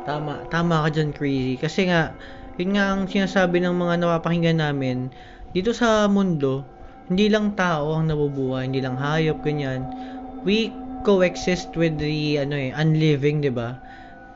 Tama, 0.01 0.49
tama 0.49 0.89
ka 0.89 0.97
dyan, 0.97 1.13
Crazy. 1.13 1.61
Kasi 1.61 1.93
nga, 1.93 2.17
yun 2.57 2.73
nga 2.73 2.97
ang 2.97 3.05
sinasabi 3.05 3.61
ng 3.61 3.77
mga 3.77 4.01
napapakinggan 4.01 4.57
namin, 4.57 5.13
dito 5.53 5.77
sa 5.77 6.09
mundo, 6.09 6.65
hindi 7.13 7.29
lang 7.29 7.53
tao 7.53 8.01
ang 8.01 8.09
nabubuhay, 8.09 8.65
hindi 8.65 8.81
lang 8.81 8.97
hayop, 8.97 9.45
ganyan. 9.45 9.85
We 10.49 10.73
coexist 11.05 11.77
with 11.77 12.01
the, 12.01 12.41
ano 12.41 12.57
eh, 12.57 12.73
unliving, 12.73 13.45
di 13.45 13.53
ba? 13.53 13.77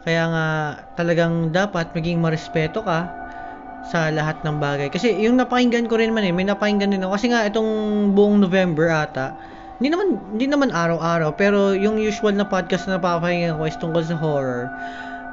Kaya 0.05 0.23
nga, 0.29 0.47
talagang 1.01 1.49
dapat 1.49 1.97
maging 1.97 2.21
marespeto 2.21 2.85
ka 2.85 3.09
sa 3.89 4.13
lahat 4.13 4.45
ng 4.45 4.61
bagay. 4.61 4.89
Kasi 4.93 5.17
yung 5.17 5.41
napakinggan 5.41 5.89
ko 5.89 5.97
rin 5.97 6.13
man 6.13 6.29
eh, 6.29 6.33
may 6.33 6.45
napakinggan 6.45 6.93
din 6.93 7.01
ako. 7.01 7.17
Kasi 7.17 7.33
nga, 7.33 7.41
itong 7.49 7.71
buong 8.13 8.45
November 8.45 8.93
ata, 8.93 9.33
hindi 9.81 9.89
naman, 9.89 10.21
hindi 10.37 10.45
naman 10.45 10.77
araw-araw, 10.77 11.33
pero 11.41 11.73
yung 11.73 11.97
usual 11.97 12.37
na 12.37 12.45
podcast 12.45 12.85
na 12.85 13.01
napapakinggan 13.01 13.57
ko 13.57 13.65
is 13.65 13.81
tungkol 13.81 14.05
sa 14.05 14.17
horror 14.17 14.69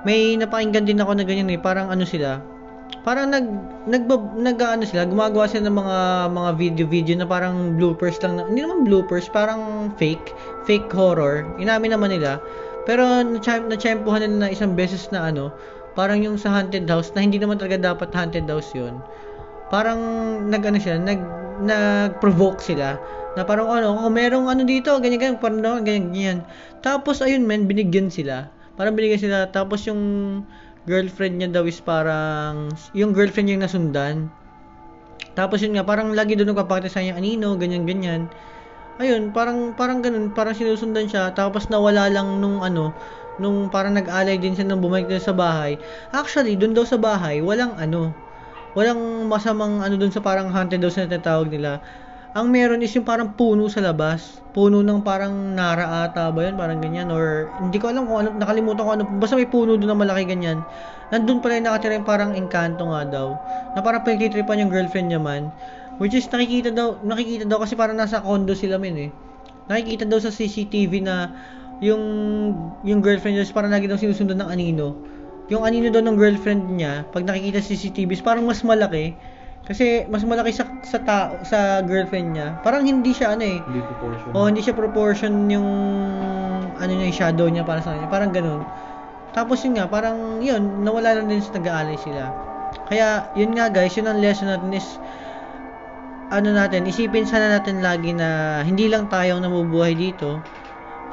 may 0.02 0.34
napakinggan 0.38 0.90
din 0.90 1.02
ako 1.02 1.14
na 1.14 1.24
ganyan 1.26 1.54
eh, 1.54 1.60
parang 1.62 1.94
ano 1.94 2.02
sila, 2.02 2.42
parang 3.06 3.30
nag 3.30 3.46
nag 3.86 4.06
nag 4.38 4.58
ano 4.62 4.86
sila, 4.86 5.06
gumagawa 5.06 5.46
sila 5.50 5.70
ng 5.70 5.78
mga 5.78 5.98
mga 6.34 6.50
video-video 6.58 7.16
na 7.22 7.28
parang 7.30 7.78
bloopers 7.78 8.18
lang, 8.26 8.38
na, 8.38 8.46
hindi 8.50 8.62
naman 8.66 8.86
bloopers, 8.86 9.30
parang 9.30 9.94
fake, 9.98 10.34
fake 10.66 10.90
horror. 10.94 11.46
Inamin 11.62 11.94
naman 11.94 12.14
nila. 12.14 12.42
Pero 12.90 13.06
na-champuhan 13.22 14.26
nila 14.26 14.36
na 14.42 14.50
isang 14.50 14.74
beses 14.74 15.06
na 15.14 15.30
ano, 15.30 15.54
parang 15.94 16.18
yung 16.18 16.38
sa 16.38 16.50
haunted 16.50 16.90
house 16.90 17.14
na 17.14 17.22
hindi 17.22 17.38
naman 17.38 17.62
talaga 17.62 17.94
dapat 17.94 18.10
haunted 18.10 18.50
house 18.50 18.74
'yun. 18.74 18.98
Parang 19.70 20.02
nag 20.50 20.66
ano 20.66 20.78
sila, 20.82 20.98
nag 20.98 21.22
nag-provoke 21.62 22.58
sila 22.58 22.98
na 23.38 23.46
parang 23.46 23.70
ano, 23.70 23.94
kung 24.02 24.18
merong 24.18 24.50
ano 24.50 24.66
dito, 24.66 24.98
ganyan 24.98 25.22
ganyan, 25.22 25.38
parang 25.38 25.62
ganyan 25.86 26.10
ganyan. 26.10 26.38
Tapos 26.82 27.22
ayun 27.22 27.46
men, 27.46 27.70
binigyan 27.70 28.10
sila 28.10 28.50
parang 28.75 28.93
binigyan 28.95 29.21
sila. 29.21 29.38
Tapos 29.49 29.84
yung 29.88 30.01
girlfriend 30.86 31.38
niya 31.38 31.49
daw 31.53 31.63
is 31.67 31.77
parang 31.79 32.73
yung 32.97 33.12
girlfriend 33.13 33.47
niya 33.49 33.55
yung 33.60 33.65
nasundan. 33.65 34.15
Tapos 35.38 35.63
yun 35.63 35.77
nga 35.77 35.86
parang 35.88 36.12
lagi 36.12 36.36
doon 36.36 36.51
nagpapakita 36.51 36.91
sa 36.91 36.99
kanya 36.99 37.15
anino 37.15 37.55
ganyan 37.55 37.88
ganyan. 37.88 38.21
Ayun 38.99 39.31
parang 39.31 39.73
parang 39.73 40.03
ganun. 40.03 40.34
Parang 40.36 40.57
sinusundan 40.57 41.07
siya. 41.07 41.31
Tapos 41.31 41.71
nawala 41.71 42.12
lang 42.12 42.43
nung 42.43 42.60
ano 42.62 42.91
nung 43.39 43.71
parang 43.71 43.95
nag-alay 43.95 44.38
din 44.38 44.53
siya 44.53 44.67
nung 44.67 44.84
bumalik 44.84 45.07
na 45.07 45.21
sa 45.21 45.31
bahay. 45.31 45.79
Actually 46.12 46.60
doon 46.60 46.75
daw 46.75 46.84
sa 46.84 46.99
bahay 46.99 47.39
walang 47.39 47.73
ano 47.79 48.12
walang 48.75 49.27
masamang 49.27 49.84
ano 49.84 49.95
doon 49.99 50.12
sa 50.12 50.23
parang 50.23 50.47
haunted 50.47 50.79
daw 50.79 50.88
sa 50.88 51.03
tinatawag 51.03 51.51
nila 51.51 51.84
ang 52.32 52.48
meron 52.48 52.80
is 52.80 52.96
yung 52.96 53.04
parang 53.04 53.36
puno 53.36 53.67
sa 53.67 53.84
labas. 53.84 54.39
Puno 54.56 54.80
ng 54.80 55.04
parang 55.04 55.32
nara 55.52 56.08
ata 56.08 56.32
ba 56.32 56.48
yun? 56.48 56.56
Parang 56.56 56.80
ganyan. 56.80 57.12
Or 57.12 57.52
hindi 57.60 57.76
ko 57.76 57.91
alam 57.91 58.08
kung 58.08 58.24
ano, 58.24 58.30
nakalimutan 58.39 58.84
ko 58.88 58.91
ano. 58.96 59.04
Basta 59.20 59.36
may 59.36 59.48
puno 59.48 59.76
doon 59.76 59.91
na 59.91 60.00
malaki 60.00 60.24
ganyan. 60.32 60.63
Nandun 61.12 61.44
pala 61.44 61.60
yung 61.60 61.67
nakatira 61.67 62.00
yung 62.00 62.08
parang 62.08 62.32
encanto 62.32 62.88
nga 62.88 63.04
daw. 63.04 63.36
Na 63.76 63.84
parang 63.84 64.08
pinagtitripan 64.08 64.63
yung 64.63 64.72
girlfriend 64.72 65.12
niya 65.12 65.20
man. 65.20 65.52
Which 66.00 66.15
is 66.15 66.24
nakikita 66.32 66.72
daw, 66.72 67.04
nakikita 67.04 67.44
daw 67.44 67.60
kasi 67.60 67.76
parang 67.76 68.00
nasa 68.00 68.24
condo 68.24 68.56
sila 68.56 68.80
min 68.80 68.96
eh. 68.96 69.10
Nakikita 69.67 70.08
daw 70.08 70.24
sa 70.24 70.32
CCTV 70.32 71.04
na 71.04 71.36
yung 71.84 72.04
yung 72.88 73.04
girlfriend 73.04 73.36
niya 73.36 73.44
is 73.44 73.52
parang 73.52 73.76
lagi 73.76 73.91
daw 73.91 74.00
sinusundan 74.00 74.39
ng 74.39 74.50
anino. 74.50 74.96
Yung 75.52 75.67
anino 75.67 75.91
daw 75.91 76.00
ng 76.00 76.15
girlfriend 76.15 76.80
niya, 76.80 77.04
pag 77.12 77.28
nakikita 77.28 77.60
sa 77.60 77.76
CCTV, 77.76 78.24
parang 78.24 78.48
mas 78.48 78.63
malaki. 78.63 79.12
Kasi 79.71 80.03
mas 80.12 80.27
malaki 80.27 80.51
sa 80.51 80.67
sa 80.84 80.99
tao, 80.99 81.39
sa 81.47 81.79
girlfriend 81.79 82.36
niya. 82.36 82.60
Parang 82.60 82.84
hindi 82.84 83.15
siya 83.15 83.39
ano 83.39 83.43
eh. 83.47 83.63
Hindi 83.63 83.79
proportion. 83.88 84.29
Oh, 84.36 84.45
hindi 84.51 84.60
siya 84.60 84.75
proportion 84.75 85.47
yung 85.47 85.69
ano 86.75 86.91
niya, 86.91 87.07
yung 87.07 87.15
shadow 87.17 87.47
niya 87.47 87.63
para 87.63 87.79
sa 87.79 87.95
kanya. 87.95 88.12
Parang 88.12 88.36
ganun. 88.36 88.67
Tapos 89.31 89.63
yun 89.63 89.79
nga, 89.79 89.88
parang 89.88 90.43
yun, 90.43 90.84
nawala 90.84 91.15
lang 91.15 91.31
din 91.31 91.39
sa 91.39 91.55
nag-aalay 91.55 91.95
sila. 91.95 92.36
Kaya, 92.91 93.31
yun 93.39 93.55
nga 93.55 93.71
guys, 93.71 93.95
yun 93.95 94.12
ang 94.12 94.19
lesson 94.19 94.51
natin 94.51 94.75
is 94.75 94.99
ano 96.31 96.51
natin, 96.51 96.88
isipin 96.88 97.27
sana 97.27 97.60
natin 97.60 97.84
lagi 97.84 98.12
na 98.15 98.60
hindi 98.63 98.88
lang 98.91 99.07
tayo 99.07 99.39
ang 99.39 99.43
nabubuhay 99.47 99.95
dito. 99.95 100.39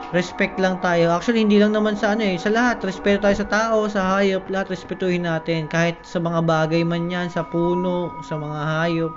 Respect 0.09 0.57
lang 0.57 0.81
tayo. 0.81 1.13
Actually, 1.13 1.45
hindi 1.45 1.61
lang 1.61 1.77
naman 1.77 1.93
sa 1.93 2.17
ano 2.17 2.25
eh, 2.25 2.41
sa 2.41 2.49
lahat. 2.49 2.81
Respeto 2.81 3.29
tayo 3.29 3.37
sa 3.37 3.49
tao, 3.49 3.77
sa 3.93 4.17
hayop, 4.17 4.49
lahat 4.49 4.73
respetuhin 4.73 5.29
natin. 5.29 5.69
Kahit 5.69 6.01
sa 6.01 6.17
mga 6.17 6.49
bagay 6.49 6.81
man 6.81 7.13
yan, 7.13 7.29
sa 7.29 7.45
puno, 7.45 8.17
sa 8.25 8.41
mga 8.41 8.59
hayop, 8.59 9.13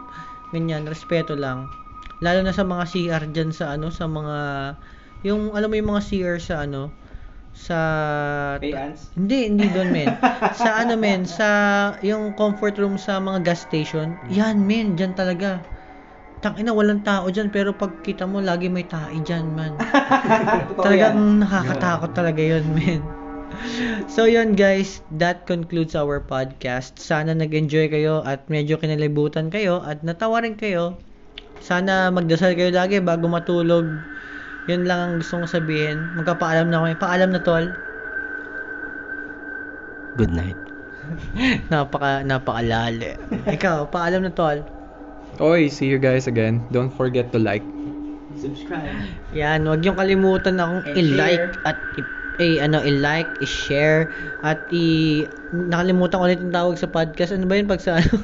ganyan, 0.51 0.83
respeto 0.83 1.31
lang. 1.31 1.71
Lalo 2.19 2.43
na 2.43 2.51
sa 2.51 2.67
mga 2.67 2.83
CR 2.91 3.23
dyan 3.31 3.55
sa 3.55 3.79
ano, 3.79 3.87
sa 3.87 4.03
mga, 4.03 4.37
yung, 5.23 5.55
alam 5.55 5.71
mo 5.71 5.75
yung 5.79 5.89
mga 5.95 6.03
CR 6.03 6.37
sa 6.43 6.67
ano, 6.67 6.91
sa 7.51 7.79
Payants? 8.63 9.11
hindi 9.19 9.51
hindi 9.51 9.67
doon 9.75 9.91
men 9.91 10.07
sa 10.59 10.79
ano 10.79 10.95
men 10.95 11.27
sa 11.27 11.47
yung 11.99 12.31
comfort 12.39 12.79
room 12.79 12.95
sa 12.95 13.19
mga 13.19 13.43
gas 13.43 13.67
station 13.67 14.15
yan 14.31 14.63
men 14.63 14.95
diyan 14.95 15.11
talaga 15.11 15.59
tangina 16.41 16.73
walang 16.73 17.05
tao 17.05 17.29
diyan 17.29 17.53
pero 17.53 17.71
pag 17.71 18.01
kita 18.01 18.25
mo 18.25 18.41
lagi 18.41 18.67
may 18.67 18.83
tae 18.83 19.21
diyan 19.21 19.45
man 19.53 19.77
talagang 20.85 21.41
nakakatakot 21.41 22.11
talaga 22.17 22.41
yun 22.41 22.65
men 22.73 23.01
So 24.07 24.25
yun 24.25 24.55
guys, 24.55 25.03
that 25.19 25.45
concludes 25.45 25.93
our 25.93 26.23
podcast. 26.23 26.97
Sana 26.97 27.35
nag-enjoy 27.35 27.91
kayo 27.91 28.23
at 28.25 28.47
medyo 28.47 28.79
kinalibutan 28.79 29.51
kayo 29.51 29.83
at 29.83 30.01
natawa 30.01 30.41
rin 30.41 30.57
kayo. 30.57 30.97
Sana 31.61 32.09
magdasal 32.09 32.57
kayo 32.57 32.73
lagi 32.73 32.97
bago 33.03 33.29
matulog. 33.29 33.85
Yun 34.65 34.81
lang 34.87 34.99
ang 34.99 35.13
gusto 35.21 35.41
kong 35.41 35.51
sabihin. 35.51 35.97
Magpapaalam 36.17 36.73
na 36.73 36.81
kami. 36.81 36.95
Paalam 36.97 37.29
na 37.33 37.41
tol. 37.43 37.65
Good 40.17 40.33
night. 40.33 40.57
Napaka 41.71 42.23
napakalali. 42.23 43.19
Ikaw, 43.45 43.89
paalam 43.93 44.25
na 44.25 44.33
tol. 44.33 44.80
Oy, 45.39 45.69
see 45.69 45.87
you 45.87 45.97
guys 45.97 46.27
again. 46.27 46.59
Don't 46.69 46.91
forget 46.91 47.31
to 47.31 47.39
like. 47.39 47.63
Subscribe. 48.35 48.91
Yan, 49.31 49.63
huwag 49.63 49.83
yung 49.83 49.95
kalimutan 49.95 50.57
akong 50.57 50.83
And 50.83 50.97
i-like 50.97 51.53
share. 51.53 51.65
at 51.65 51.77
i- 51.95 52.09
eh, 52.39 52.57
ano, 52.57 52.81
i-like, 52.81 53.29
i-share, 53.39 54.09
at 54.41 54.57
i... 54.73 55.21
Nakalimutan 55.53 56.15
ko 56.17 56.25
ulit 56.25 56.39
yung 56.39 56.49
tawag 56.51 56.75
sa 56.75 56.87
podcast. 56.87 57.31
Ano 57.31 57.45
ba 57.45 57.53
yun 57.55 57.69
pag 57.69 57.83
sa 57.83 57.99
ano? 57.99 58.17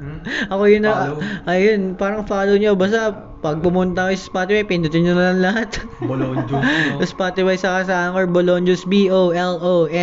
Hmm? 0.00 0.18
Ako 0.52 0.62
yun 0.64 0.82
na, 0.82 0.92
Follow. 1.12 1.20
ayun, 1.46 1.80
parang 1.94 2.24
follow 2.24 2.56
nyo. 2.56 2.72
Basta, 2.74 3.12
Pag 3.40 3.60
pumunta 3.60 4.04
kayo 4.04 4.16
sa 4.16 4.26
Spotify, 4.28 4.64
pindutin 4.64 5.00
nyo 5.04 5.16
na 5.16 5.32
lang 5.32 5.40
lahat. 5.40 5.80
Bolon 6.08 6.44
juice. 6.44 7.00
sa 7.00 7.06
Spotify 7.08 7.56
sa 7.56 7.80
sa 7.80 8.08
Anchor, 8.08 8.28
Bolonjus, 8.28 8.84
B-O-L-O-N-J-U-I-C-E. 8.84 9.96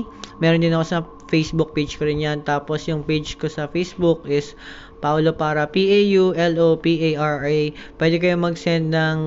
E. 0.00 0.04
Meron 0.38 0.60
din 0.60 0.72
ako 0.72 0.84
sa 0.84 0.98
Facebook 1.28 1.72
page 1.72 1.96
ko 1.96 2.04
rin 2.04 2.16
yan. 2.16 2.40
Tapos 2.42 2.84
yung 2.86 3.04
page 3.04 3.36
ko 3.36 3.44
sa 3.44 3.68
Facebook 3.68 4.24
is 4.24 4.56
Paulo 5.02 5.34
Para, 5.34 5.66
P-A-U-L-O-P-A-R-A. 5.66 7.58
Pwede 7.98 8.16
kayo 8.22 8.38
mag-send 8.38 8.94
ng 8.94 9.18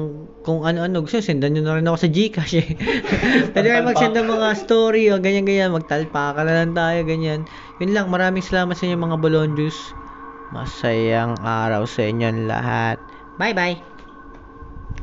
kung 0.48 0.64
ano-ano. 0.64 1.04
Gusto, 1.04 1.20
sendan 1.20 1.52
nyo 1.52 1.68
na 1.68 1.76
rin 1.76 1.86
ako 1.92 2.08
sa 2.08 2.10
Gcash 2.10 2.56
eh. 2.56 2.70
Pwede 3.54 3.68
kayo 3.68 3.84
mag-send 3.84 4.16
ng 4.16 4.32
mga 4.32 4.48
story 4.56 5.12
o 5.12 5.20
ganyan-ganyan. 5.20 5.76
Magtalpa 5.76 6.40
ka 6.40 6.42
na 6.48 6.64
lang 6.64 6.72
tayo, 6.72 7.04
ganyan. 7.04 7.44
Yun 7.84 7.92
lang, 7.92 8.08
maraming 8.08 8.42
salamat 8.42 8.80
sa 8.80 8.88
inyo 8.88 8.96
mga 8.96 9.20
Bolonjus. 9.20 9.92
Masayang 10.56 11.36
araw 11.44 11.84
sa 11.84 12.08
inyong 12.08 12.48
lahat. 12.48 12.96
Bye-bye! 13.36 13.95